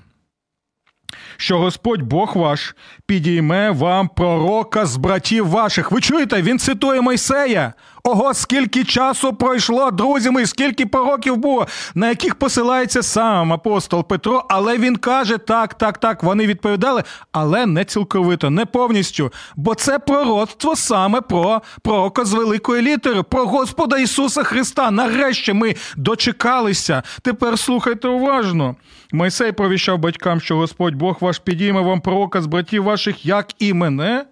що 1.37 1.59
Господь 1.59 2.01
Бог 2.01 2.37
ваш 2.37 2.75
підійме 3.05 3.71
вам 3.71 4.07
пророка 4.07 4.85
з 4.85 4.97
братів 4.97 5.47
ваших. 5.47 5.91
Ви 5.91 6.01
чуєте, 6.01 6.41
він 6.41 6.59
цитує 6.59 7.01
Мойсея. 7.01 7.73
Ого, 8.05 8.33
скільки 8.33 8.83
часу 8.83 9.33
пройшло, 9.33 9.91
друзі 9.91 10.29
мої, 10.29 10.45
скільки 10.45 10.85
пороків 10.85 11.37
було, 11.37 11.67
на 11.95 12.09
яких 12.09 12.35
посилається 12.35 13.03
сам 13.03 13.53
апостол 13.53 14.07
Петро, 14.07 14.45
але 14.49 14.77
він 14.77 14.95
каже: 14.95 15.37
так, 15.37 15.73
так, 15.73 15.97
так, 15.97 16.23
вони 16.23 16.47
відповідали, 16.47 17.03
але 17.31 17.65
не 17.65 17.85
цілковито, 17.85 18.49
не 18.49 18.65
повністю. 18.65 19.33
Бо 19.55 19.75
це 19.75 19.99
пророцтво 19.99 20.75
саме 20.75 21.21
про 21.21 21.61
пророка 21.81 22.25
з 22.25 22.33
великої 22.33 22.81
літери, 22.81 23.23
про 23.23 23.45
Господа 23.45 23.97
Ісуса 23.97 24.43
Христа. 24.43 24.91
Нарешті 24.91 25.53
ми 25.53 25.75
дочекалися. 25.97 27.03
Тепер 27.21 27.59
слухайте 27.59 28.07
уважно. 28.07 28.75
Мойсей 29.11 29.51
провіщав 29.51 29.99
батькам, 29.99 30.41
що 30.41 30.55
Господь 30.57 30.95
Бог 30.95 31.17
ваш 31.21 31.39
підійме 31.39 31.81
вам 31.81 32.01
пророка 32.01 32.41
з 32.41 32.45
братів 32.45 32.83
ваших, 32.83 33.25
як 33.25 33.47
і 33.59 33.73
мене. 33.73 34.25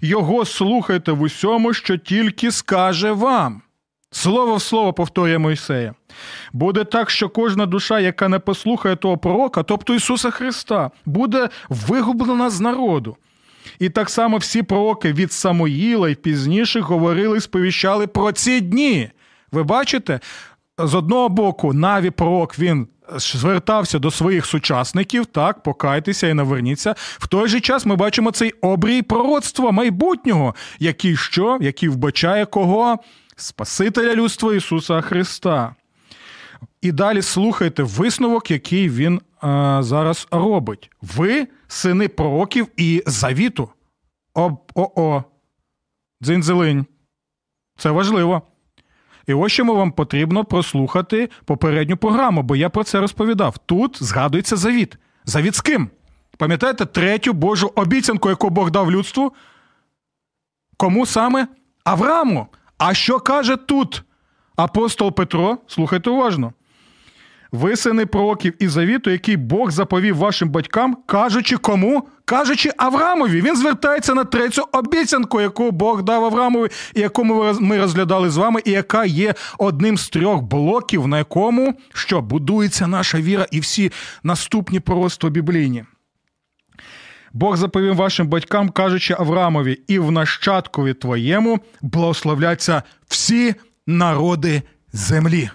Його 0.00 0.44
слухайте 0.44 1.12
в 1.12 1.22
усьому, 1.22 1.74
що 1.74 1.96
тільки 1.96 2.52
скаже 2.52 3.12
вам. 3.12 3.62
Слово 4.10 4.56
в 4.56 4.62
слово 4.62 4.92
повторює 4.92 5.38
Мойсея. 5.38 5.94
Буде 6.52 6.84
так, 6.84 7.10
що 7.10 7.28
кожна 7.28 7.66
душа, 7.66 8.00
яка 8.00 8.28
не 8.28 8.38
послухає 8.38 8.96
того 8.96 9.18
пророка, 9.18 9.62
тобто 9.62 9.94
Ісуса 9.94 10.30
Христа, 10.30 10.90
буде 11.06 11.48
вигублена 11.68 12.50
з 12.50 12.60
народу. 12.60 13.16
І 13.78 13.88
так 13.88 14.10
само 14.10 14.36
всі 14.36 14.62
пророки 14.62 15.12
від 15.12 15.32
Самоїла 15.32 16.10
і 16.10 16.14
пізніше 16.14 16.80
говорили 16.80 17.40
сповіщали 17.40 18.06
про 18.06 18.32
ці 18.32 18.60
дні. 18.60 19.10
Ви 19.52 19.62
бачите? 19.62 20.20
З 20.78 20.94
одного 20.94 21.28
боку, 21.28 21.72
наві 21.72 22.10
пророк 22.10 22.58
він 22.58 22.88
звертався 23.16 23.98
до 23.98 24.10
своїх 24.10 24.46
сучасників, 24.46 25.26
так, 25.26 25.62
покайтеся 25.62 26.28
і 26.28 26.34
наверніться. 26.34 26.94
В 26.98 27.28
той 27.28 27.48
же 27.48 27.60
час 27.60 27.86
ми 27.86 27.96
бачимо 27.96 28.30
цей 28.30 28.52
обрій 28.52 29.02
пророцтва 29.02 29.70
майбутнього, 29.70 30.54
який 30.78 31.16
що, 31.16 31.58
який 31.60 31.88
вбачає 31.88 32.46
кого? 32.46 32.98
Спасителя 33.36 34.14
людства 34.14 34.54
Ісуса 34.54 35.00
Христа. 35.00 35.74
І 36.82 36.92
далі 36.92 37.22
слухайте 37.22 37.82
висновок, 37.82 38.50
який 38.50 38.88
він 38.88 39.20
а, 39.40 39.78
зараз 39.82 40.28
робить. 40.30 40.90
Ви 41.02 41.48
сини 41.68 42.08
пророків 42.08 42.68
і 42.76 43.02
завіту. 43.06 43.68
Об-о-о. 44.34 45.24
Дзинзелинь. 46.22 46.86
Це 47.78 47.90
важливо. 47.90 48.42
І 49.26 49.34
ось 49.34 49.52
чому 49.52 49.74
вам 49.74 49.92
потрібно 49.92 50.44
прослухати 50.44 51.30
попередню 51.44 51.96
програму, 51.96 52.42
бо 52.42 52.56
я 52.56 52.68
про 52.68 52.84
це 52.84 53.00
розповідав. 53.00 53.58
Тут 53.58 54.02
згадується 54.02 54.56
завіт. 54.56 54.98
Завіт 55.24 55.54
з 55.54 55.60
ким? 55.60 55.90
Пам'ятаєте 56.38 56.86
третю 56.86 57.32
Божу 57.32 57.72
обіцянку, 57.74 58.28
яку 58.28 58.50
Бог 58.50 58.70
дав 58.70 58.90
людству? 58.90 59.32
Кому 60.76 61.06
саме? 61.06 61.48
Аврааму. 61.84 62.46
А 62.78 62.94
що 62.94 63.20
каже 63.20 63.56
тут 63.56 64.02
апостол 64.56 65.12
Петро? 65.12 65.58
Слухайте 65.66 66.10
уважно. 66.10 66.52
ви 67.52 67.76
сини 67.76 68.06
пророків 68.06 68.62
і 68.62 68.68
завіту, 68.68 69.10
який 69.10 69.36
Бог 69.36 69.70
заповів 69.70 70.16
вашим 70.16 70.48
батькам, 70.48 70.96
кажучи 71.06 71.56
кому? 71.56 72.08
Кажучи 72.24 72.70
Авраамові. 72.76 73.40
Він 73.40 73.56
звертається 73.56 74.14
на 74.14 74.24
третю 74.24 74.64
обіцянку, 74.72 75.40
яку 75.40 75.70
Бог 75.70 76.02
дав 76.02 76.24
Авраамові, 76.24 76.68
і 76.94 77.00
яку 77.00 77.24
ми 77.60 77.78
розглядали 77.78 78.30
з 78.30 78.36
вами, 78.36 78.60
і 78.64 78.70
яка 78.70 79.04
є 79.04 79.34
одним 79.58 79.98
з 79.98 80.08
трьох 80.08 80.42
блоків, 80.42 81.06
на 81.06 81.18
якому 81.18 81.74
що 81.94 82.20
будується 82.20 82.86
наша 82.86 83.20
віра 83.20 83.46
і 83.50 83.60
всі 83.60 83.92
наступні 84.22 84.80
пророцтва 84.80 85.30
біблійні. 85.30 85.84
Бог 87.32 87.56
заповів 87.56 87.94
вашим 87.94 88.28
батькам, 88.28 88.68
кажучи 88.68 89.16
Авраамові, 89.18 89.80
і 89.88 89.98
в 89.98 90.10
нащадкові 90.10 90.94
твоєму 90.94 91.60
благословляться 91.82 92.82
всі 93.08 93.54
народи 93.86 94.62
землі. 94.92 95.50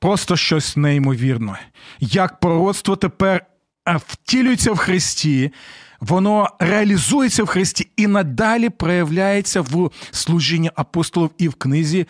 Просто 0.00 0.36
щось 0.36 0.76
неймовірне. 0.76 1.60
Як 2.00 2.40
пророцтво 2.40 2.96
тепер 2.96 3.46
втілюється 3.96 4.72
в 4.72 4.76
Христі, 4.76 5.52
воно 6.00 6.48
реалізується 6.58 7.44
в 7.44 7.46
Христі 7.46 7.88
і 7.96 8.06
надалі 8.06 8.68
проявляється 8.68 9.60
в 9.60 9.90
служінні 10.10 10.70
апостолів 10.74 11.30
і 11.38 11.48
в 11.48 11.54
книзі 11.54 12.06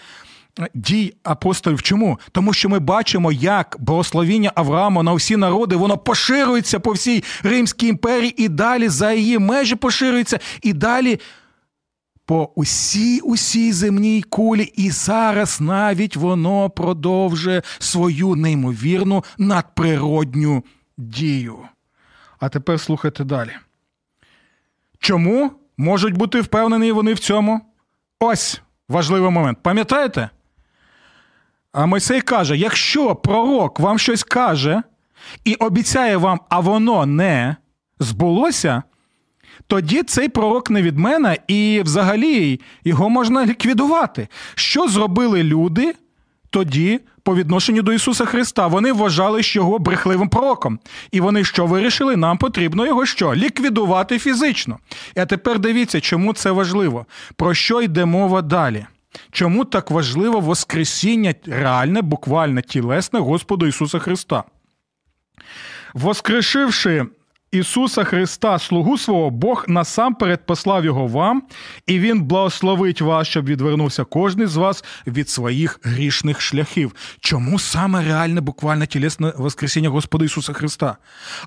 дій 0.75 1.15
апостолів. 1.23 1.83
Чому? 1.83 2.19
Тому 2.33 2.53
що 2.53 2.69
ми 2.69 2.79
бачимо, 2.79 3.33
як 3.33 3.77
благословіння 3.79 4.53
Авраама 4.55 5.03
на 5.03 5.13
всі 5.13 5.37
народи, 5.37 5.77
воно 5.77 5.99
поширюється 5.99 6.81
по 6.81 6.93
всій 6.93 7.25
Римській 7.43 7.87
імперії 7.87 8.35
і 8.37 8.49
далі 8.49 8.89
за 8.89 9.13
її 9.13 9.39
межі 9.39 9.75
поширюється, 9.75 10.39
і 10.63 10.73
далі 10.73 11.21
по 12.27 12.53
усій 12.55 13.21
усій 13.21 13.73
земній 13.73 14.23
кулі, 14.23 14.73
і 14.77 14.91
зараз 14.91 15.61
навіть 15.61 16.17
воно 16.17 16.71
продовжує 16.71 17.63
свою 17.79 18.37
неймовірну 18.37 19.25
надприродню 19.39 20.63
дію. 20.99 21.59
А 22.41 22.49
тепер 22.49 22.81
слухайте 22.81 23.25
далі. 23.25 23.53
Чому 24.99 25.53
можуть 25.77 26.17
бути 26.17 26.41
впевнені 26.41 26.93
вони 26.93 27.15
в 27.15 27.19
цьому? 27.19 27.61
Ось 28.21 28.61
важливий 28.89 29.31
момент. 29.31 29.59
Пам'ятаєте? 29.63 30.31
А 31.73 31.87
Мойсей 31.87 32.21
каже: 32.21 32.57
якщо 32.57 33.15
пророк 33.15 33.81
вам 33.81 33.99
щось 33.99 34.25
каже 34.25 34.83
і 35.45 35.55
обіцяє 35.55 36.17
вам, 36.17 36.41
а 36.49 36.61
воно 36.61 37.07
не 37.07 37.57
збулося, 37.99 38.83
тоді 39.67 40.03
цей 40.03 40.29
пророк 40.29 40.71
не 40.71 40.83
від 40.83 40.99
мене, 40.99 41.39
і 41.49 41.83
взагалі 41.85 42.61
його 42.85 43.09
можна 43.11 43.47
ліквідувати. 43.47 44.29
Що 44.55 44.89
зробили 44.89 45.43
люди 45.43 45.95
тоді 46.51 47.01
по 47.29 47.35
відношенню 47.35 47.83
до 47.83 47.93
Ісуса 47.93 48.25
Христа? 48.25 48.67
Вони 48.67 48.93
вважали 48.93 49.41
його 49.43 49.79
брехливим 49.79 50.29
пророком. 50.29 50.79
І 51.11 51.21
вони 51.21 51.45
що 51.45 51.67
вирішили? 51.67 52.17
Нам 52.17 52.39
потрібно 52.39 52.87
його 52.87 53.07
що? 53.07 53.35
Ліквідувати 53.35 54.19
фізично. 54.19 54.79
І 55.17 55.27
тепер 55.27 55.59
дивіться, 55.59 56.01
чому 56.01 56.33
це 56.33 56.51
важливо. 56.51 57.07
Про 57.37 57.55
що 57.55 57.83
йде 57.83 58.05
мова 58.05 58.43
далі? 58.43 58.87
Чому 59.31 59.65
так 59.65 59.91
важливо 59.91 60.41
Воскресіння 60.41 61.35
реальне, 61.47 62.03
буквально 62.03 62.61
тілесне 62.61 63.21
Господу 63.21 63.67
Ісуса 63.67 63.99
Христа? 63.99 64.45
Воскрешивши 65.95 67.07
Ісуса 67.53 68.05
Христа, 68.05 68.59
слугу 68.59 68.99
свого, 68.99 69.31
Бог 69.31 69.65
насамперед 69.69 70.47
послав 70.47 70.85
його 70.85 71.07
вам, 71.07 71.43
і 71.87 71.99
Він 71.99 72.23
благословить 72.23 73.01
вас, 73.01 73.29
щоб 73.29 73.47
відвернувся 73.47 74.05
кожний 74.05 74.47
з 74.47 74.57
вас 74.57 74.85
від 75.07 75.29
своїх 75.29 75.81
грішних 75.83 76.41
шляхів. 76.41 76.95
Чому 77.21 77.59
саме 77.59 78.05
реальне, 78.05 78.41
буквально 78.41 78.87
тілесне 78.87 79.33
Воскресіння 79.37 79.89
Господа 79.89 80.25
Ісуса 80.25 80.53
Христа? 80.53 80.97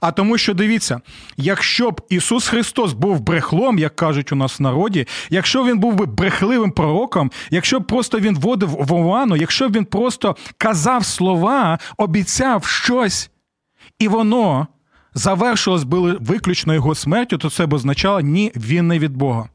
А 0.01 0.11
тому, 0.11 0.37
що 0.37 0.53
дивіться, 0.53 1.01
якщо 1.37 1.91
б 1.91 2.01
Ісус 2.09 2.47
Христос 2.47 2.93
був 2.93 3.19
брехлом, 3.19 3.79
як 3.79 3.95
кажуть 3.95 4.31
у 4.31 4.35
нас 4.35 4.59
в 4.59 4.63
народі, 4.63 5.07
якщо 5.29 5.65
він 5.65 5.79
був 5.79 5.95
би 5.95 6.05
брехливим 6.05 6.71
пророком, 6.71 7.31
якщо 7.49 7.79
б 7.79 7.87
просто 7.87 8.19
він 8.19 8.39
вводив 8.39 8.69
в 8.69 8.93
оману, 8.93 9.35
якщо 9.35 9.69
б 9.69 9.75
він 9.75 9.85
просто 9.85 10.35
казав 10.57 11.05
слова, 11.05 11.79
обіцяв 11.97 12.65
щось, 12.65 13.29
і 13.99 14.07
воно 14.07 14.67
завершилось 15.13 15.83
би 15.83 16.17
виключно 16.19 16.73
його 16.73 16.95
смертю, 16.95 17.37
то 17.37 17.49
це 17.49 17.65
б 17.65 17.73
означало 17.73 18.21
ні, 18.21 18.51
він 18.55 18.87
не 18.87 18.99
від 18.99 19.17
Бога. 19.17 19.49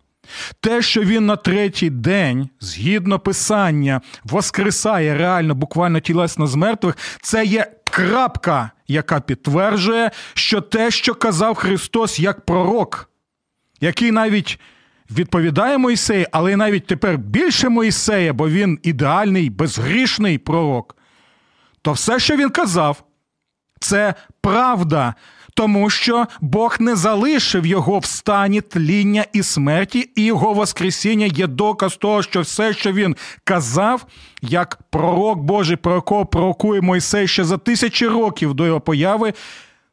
Те, 0.61 0.83
що 0.83 1.03
він 1.03 1.27
на 1.27 1.37
третій 1.37 1.91
день, 1.91 2.49
згідно 2.61 3.19
писання, 3.19 4.01
воскресає 4.25 5.15
реально, 5.15 5.55
буквально 5.55 6.01
тілесно 6.01 6.47
з 6.47 6.55
мертвих, 6.55 6.97
це 7.23 7.45
є 7.45 7.73
крапка, 7.85 8.71
яка 8.89 9.21
підтверджує, 9.21 10.11
що 10.35 10.61
те, 10.61 10.91
що 10.91 11.15
казав 11.15 11.55
Христос 11.55 12.19
як 12.19 12.41
пророк, 12.47 13.11
який 13.81 14.11
навіть 14.11 14.61
відповідає 15.11 15.79
Моїсею, 15.79 16.27
але 16.33 16.53
й 16.53 16.57
навіть 16.57 16.87
тепер 16.87 17.19
більше 17.19 17.69
Моїсея, 17.69 18.33
бо 18.33 18.49
він 18.49 18.79
ідеальний, 18.83 19.51
безгрішний 19.51 20.39
пророк, 20.39 20.97
то 21.83 21.93
все, 21.93 22.19
що 22.19 22.37
він 22.37 22.51
казав, 22.51 23.05
це 23.81 24.15
правда 24.41 25.15
тому 25.57 25.91
що 25.91 26.27
Бог 26.41 26.77
не 26.81 26.97
залишив 26.97 27.67
його 27.67 27.99
в 27.99 28.05
стані 28.05 28.61
тління 28.61 29.25
і 29.33 29.43
смерті, 29.43 30.11
і 30.15 30.25
його 30.25 30.53
Воскресіння 30.53 31.27
є 31.27 31.47
доказ 31.47 31.97
того, 31.97 32.23
що 32.23 32.41
все, 32.41 32.73
що 32.73 32.93
він 32.93 33.17
казав, 33.45 34.07
як 34.43 34.79
пророк 34.91 35.39
Божий, 35.39 35.77
про 35.77 35.95
якого 35.95 36.27
пророкує 36.27 36.81
Мойсей 36.81 37.29
ще 37.29 37.45
за 37.45 37.59
тисячі 37.59 38.07
років 38.07 38.55
до 38.55 38.67
його 38.67 38.81
появи. 38.81 39.33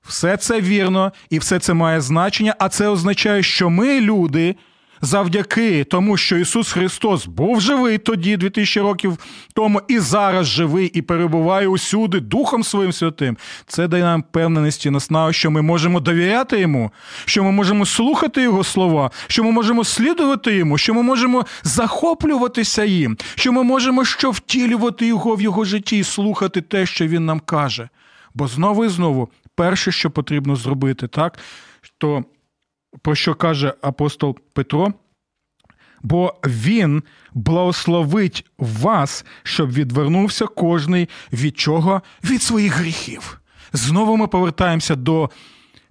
Все 0.07 0.37
це 0.37 0.61
вірно 0.61 1.11
і 1.29 1.39
все 1.39 1.59
це 1.59 1.73
має 1.73 2.01
значення, 2.01 2.55
а 2.59 2.69
це 2.69 2.87
означає, 2.87 3.43
що 3.43 3.69
ми, 3.69 4.01
люди, 4.01 4.55
завдяки 5.03 5.83
тому, 5.83 6.17
що 6.17 6.37
Ісус 6.37 6.71
Христос 6.71 7.25
був 7.25 7.61
живий 7.61 7.97
тоді, 7.97 8.37
2000 8.37 8.81
років 8.81 9.17
тому, 9.53 9.81
і 9.87 9.99
зараз 9.99 10.47
живий, 10.47 10.87
і 10.87 11.01
перебуває 11.01 11.67
усюди 11.67 12.19
Духом 12.19 12.63
Своїм 12.63 12.93
Святим. 12.93 13.37
Це 13.67 13.87
дає 13.87 14.03
нам 14.03 14.23
певненості 14.31 14.89
наснагу, 14.89 15.33
що 15.33 15.51
ми 15.51 15.61
можемо 15.61 15.99
довіряти 15.99 16.59
Йому, 16.59 16.91
що 17.25 17.43
ми 17.43 17.51
можемо 17.51 17.85
слухати 17.85 18.41
Його 18.41 18.63
слова, 18.63 19.11
що 19.27 19.43
ми 19.43 19.51
можемо 19.51 19.83
слідувати 19.83 20.55
йому, 20.55 20.77
що 20.77 20.93
ми 20.93 21.03
можемо 21.03 21.45
захоплюватися 21.63 22.83
їм, 22.83 23.17
що 23.35 23.51
ми 23.51 23.63
можемо 23.63 24.05
що 24.05 24.31
втілювати 24.31 25.07
його 25.07 25.35
в 25.35 25.41
його 25.41 25.65
житті 25.65 25.97
і 25.97 26.03
слухати 26.03 26.61
те, 26.61 26.85
що 26.85 27.07
він 27.07 27.25
нам 27.25 27.39
каже. 27.39 27.89
Бо 28.33 28.47
знову 28.47 28.85
і 28.85 28.89
знову, 28.89 29.29
перше, 29.55 29.91
що 29.91 30.11
потрібно 30.11 30.55
зробити, 30.55 31.07
так, 31.07 31.39
то 31.97 32.23
про 33.01 33.15
що 33.15 33.35
каже 33.35 33.73
апостол 33.81 34.37
Петро? 34.53 34.93
Бо 36.03 36.35
він 36.45 37.03
благословить 37.33 38.45
вас, 38.57 39.25
щоб 39.43 39.71
відвернувся 39.71 40.45
кожний 40.45 41.09
від 41.33 41.59
чого? 41.59 42.01
Від 42.23 42.41
своїх 42.41 42.75
гріхів. 42.75 43.41
Знову 43.73 44.17
ми 44.17 44.27
повертаємося 44.27 44.95
до 44.95 45.29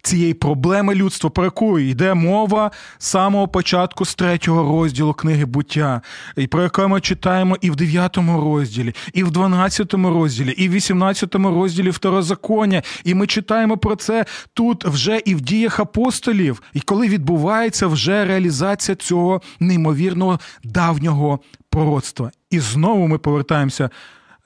цієї 0.03 0.35
проблеми 0.35 0.95
людства, 0.95 1.31
про 1.31 1.45
яку 1.45 1.79
йде 1.79 2.15
мова 2.15 2.71
з 2.99 3.07
самого 3.07 3.49
початку 3.49 4.05
з 4.05 4.15
третього 4.15 4.63
розділу 4.63 5.15
книги 5.15 5.45
буття, 5.45 6.03
і 6.37 6.47
про 6.47 6.63
яку 6.63 6.89
ми 6.89 7.01
читаємо 7.01 7.57
і 7.61 7.71
в 7.71 7.77
дев'ятому 7.77 8.41
розділі, 8.41 8.95
і 9.13 9.25
в 9.25 9.31
дванадцятому 9.31 10.11
розділі, 10.11 10.51
і 10.51 10.69
в 10.69 10.73
вісімнадцятому 10.73 11.51
розділі 11.51 11.91
второзаконня. 11.91 12.83
І 13.05 13.15
ми 13.15 13.27
читаємо 13.27 13.77
про 13.77 13.97
це 13.97 14.25
тут 14.55 14.85
вже 14.85 15.21
і 15.25 15.35
в 15.35 15.41
діях 15.41 15.81
апостолів, 15.81 16.63
і 16.73 16.81
коли 16.81 17.09
відбувається 17.09 17.87
вже 17.87 18.25
реалізація 18.25 18.97
цього 18.97 19.43
неймовірного 19.61 20.41
давнього 20.65 21.41
пророцтва. 21.71 22.31
І 22.51 22.61
знову 22.61 23.09
ми 23.09 23.19
повертаємося 23.19 23.91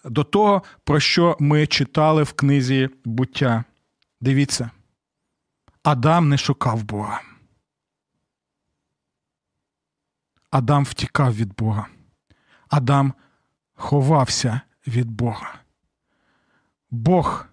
до 0.04 0.24
того, 0.24 0.62
про 0.84 1.00
що 1.00 1.36
ми 1.40 1.66
читали 1.66 2.22
в 2.22 2.32
книзі 2.32 2.88
буття. 3.04 3.64
Дивіться. 4.20 4.70
Адам 5.86 6.28
не 6.28 6.38
шукав 6.38 6.82
Бога. 6.82 7.20
Адам 10.50 10.84
втікав 10.84 11.34
від 11.34 11.54
Бога. 11.54 11.86
Адам 12.68 13.14
ховався 13.74 14.60
від 14.86 15.10
Бога. 15.10 15.54
Бог 16.90 17.46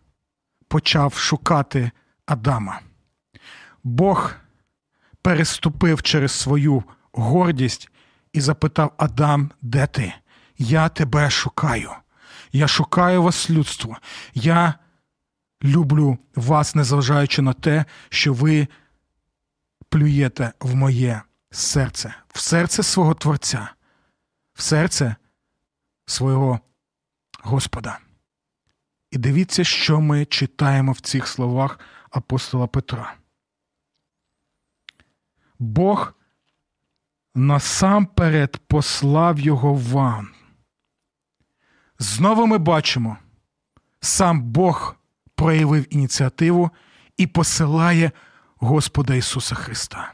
почав 0.68 1.14
шукати 1.14 1.92
Адама. 2.26 2.82
Бог 3.84 4.34
переступив 5.22 6.02
через 6.02 6.32
свою 6.32 6.84
гордість 7.12 7.90
і 8.32 8.42
запитав 8.42 8.94
Адам, 8.98 9.52
де 9.62 9.88
ти? 9.88 10.14
Я 10.58 10.90
тебе 10.90 11.30
шукаю. 11.30 11.92
Я 12.52 12.68
шукаю 12.68 13.24
вас 13.24 13.50
людство. 13.50 13.98
Я 14.34 14.74
люблю 15.64 16.18
вас, 16.36 16.76
незважаючи 16.76 17.42
на 17.42 17.54
те, 17.54 17.86
що 18.10 18.34
ви 18.34 18.68
плюєте 19.90 20.54
в 20.60 20.76
моє 20.76 21.22
серце, 21.52 22.16
в 22.28 22.40
серце 22.40 22.84
свого 22.84 23.14
Творця, 23.14 23.70
в 24.54 24.62
серце 24.62 25.16
свого 26.06 26.60
Господа. 27.42 28.00
І 29.12 29.18
дивіться, 29.18 29.64
що 29.64 30.02
ми 30.02 30.26
читаємо 30.26 30.92
в 30.92 31.00
цих 31.00 31.28
словах 31.28 31.80
апостола 32.10 32.68
Петра. 32.68 33.14
Бог 35.60 36.14
насамперед 37.36 38.58
послав 38.68 39.40
його 39.40 39.74
вам. 39.74 40.30
Знову 42.00 42.48
ми 42.48 42.58
бачимо, 42.58 43.18
сам 44.00 44.42
Бог 44.42 44.96
проявив 45.44 45.86
ініціативу 45.90 46.70
і 47.18 47.28
посилає 47.28 48.12
Господа 48.58 49.16
Ісуса 49.16 49.56
Христа. 49.56 50.12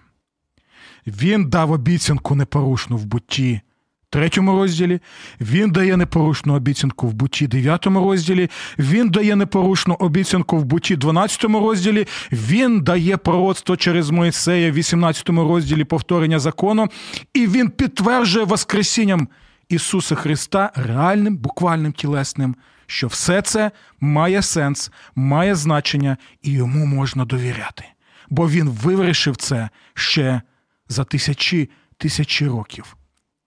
Він 1.07 1.49
дав 1.49 1.71
обіцянку 1.71 2.35
непорушну 2.35 2.97
в 2.97 3.05
бутті 3.05 3.61
третьому 4.09 4.51
розділі, 4.51 4.99
він 5.41 5.71
дає 5.71 5.97
непорушну 5.97 6.55
обіцянку 6.55 7.07
в 7.07 7.13
буті 7.13 7.47
9 7.47 7.85
розділі, 7.85 8.49
він 8.79 9.09
дає 9.09 9.35
непорушну 9.35 9.93
обіцянку 9.99 10.57
в 10.57 10.65
буті 10.65 10.95
12 10.95 11.43
розділі, 11.43 12.07
він 12.31 12.81
дає 12.81 13.17
пророцтво 13.17 13.77
через 13.77 14.09
Моїсея 14.09 14.71
в 14.71 14.73
18 14.73 15.29
розділі 15.29 15.83
повторення 15.83 16.39
закону, 16.39 16.87
і 17.33 17.47
він 17.47 17.69
підтверджує 17.69 18.45
Воскресінням 18.45 19.27
Ісуса 19.69 20.15
Христа 20.15 20.71
реальним, 20.75 21.37
буквальним 21.37 21.91
тілесним, 21.91 22.55
що 22.89 23.07
все 23.07 23.41
це 23.41 23.71
має 23.99 24.41
сенс, 24.41 24.91
має 25.15 25.55
значення 25.55 26.17
і 26.41 26.51
йому 26.51 26.85
можна 26.85 27.25
довіряти. 27.25 27.83
Бо 28.29 28.49
він 28.49 28.69
вирішив 28.69 29.35
це 29.35 29.69
ще 29.93 30.41
за 30.87 31.03
тисячі 31.03 31.69
тисячі 31.97 32.47
років 32.47 32.97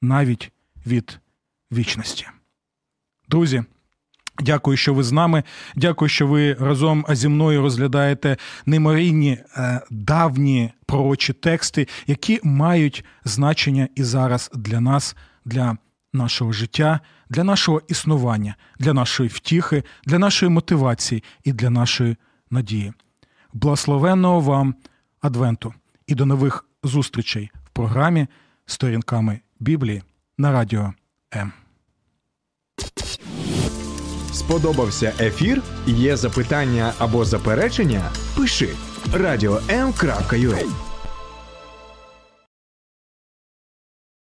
навіть 0.02 0.52
від 0.86 1.18
вічності. 1.72 2.26
Друзі, 3.28 3.64
дякую, 4.38 4.76
що 4.76 4.94
ви 4.94 5.02
з 5.02 5.12
нами. 5.12 5.42
Дякую, 5.76 6.08
що 6.08 6.26
ви 6.26 6.54
разом 6.54 7.04
зі 7.08 7.28
мною 7.28 7.62
розглядаєте 7.62 8.36
неймовірні 8.66 9.38
е, 9.56 9.80
давні 9.90 10.72
пророчі 10.86 11.32
тексти, 11.32 11.88
які 12.06 12.40
мають 12.42 13.04
значення 13.24 13.88
і 13.94 14.02
зараз 14.02 14.50
для 14.54 14.80
нас, 14.80 15.16
для 15.44 15.76
нашого 16.12 16.52
життя, 16.52 17.00
для 17.30 17.44
нашого 17.44 17.82
існування, 17.88 18.54
для 18.78 18.92
нашої 18.92 19.28
втіхи, 19.28 19.84
для 20.06 20.18
нашої 20.18 20.50
мотивації 20.50 21.24
і 21.44 21.52
для 21.52 21.70
нашої 21.70 22.16
надії. 22.50 22.92
Благословенного 23.52 24.40
вам 24.40 24.74
Адвенту 25.20 25.74
і 26.06 26.14
до 26.14 26.26
нових 26.26 26.64
зустрічей 26.82 27.50
в 27.64 27.68
програмі 27.68 28.26
Сторінками 28.66 29.40
Біблії 29.60 30.02
на 30.38 30.52
радіо 30.52 30.92
М. 31.34 31.52
Сподобався 34.32 35.12
ефір? 35.20 35.62
Є 35.86 36.16
запитання 36.16 36.92
або 36.98 37.24
заперечення? 37.24 38.10
Пиши 38.36 38.68
радіом.ua 39.14 40.91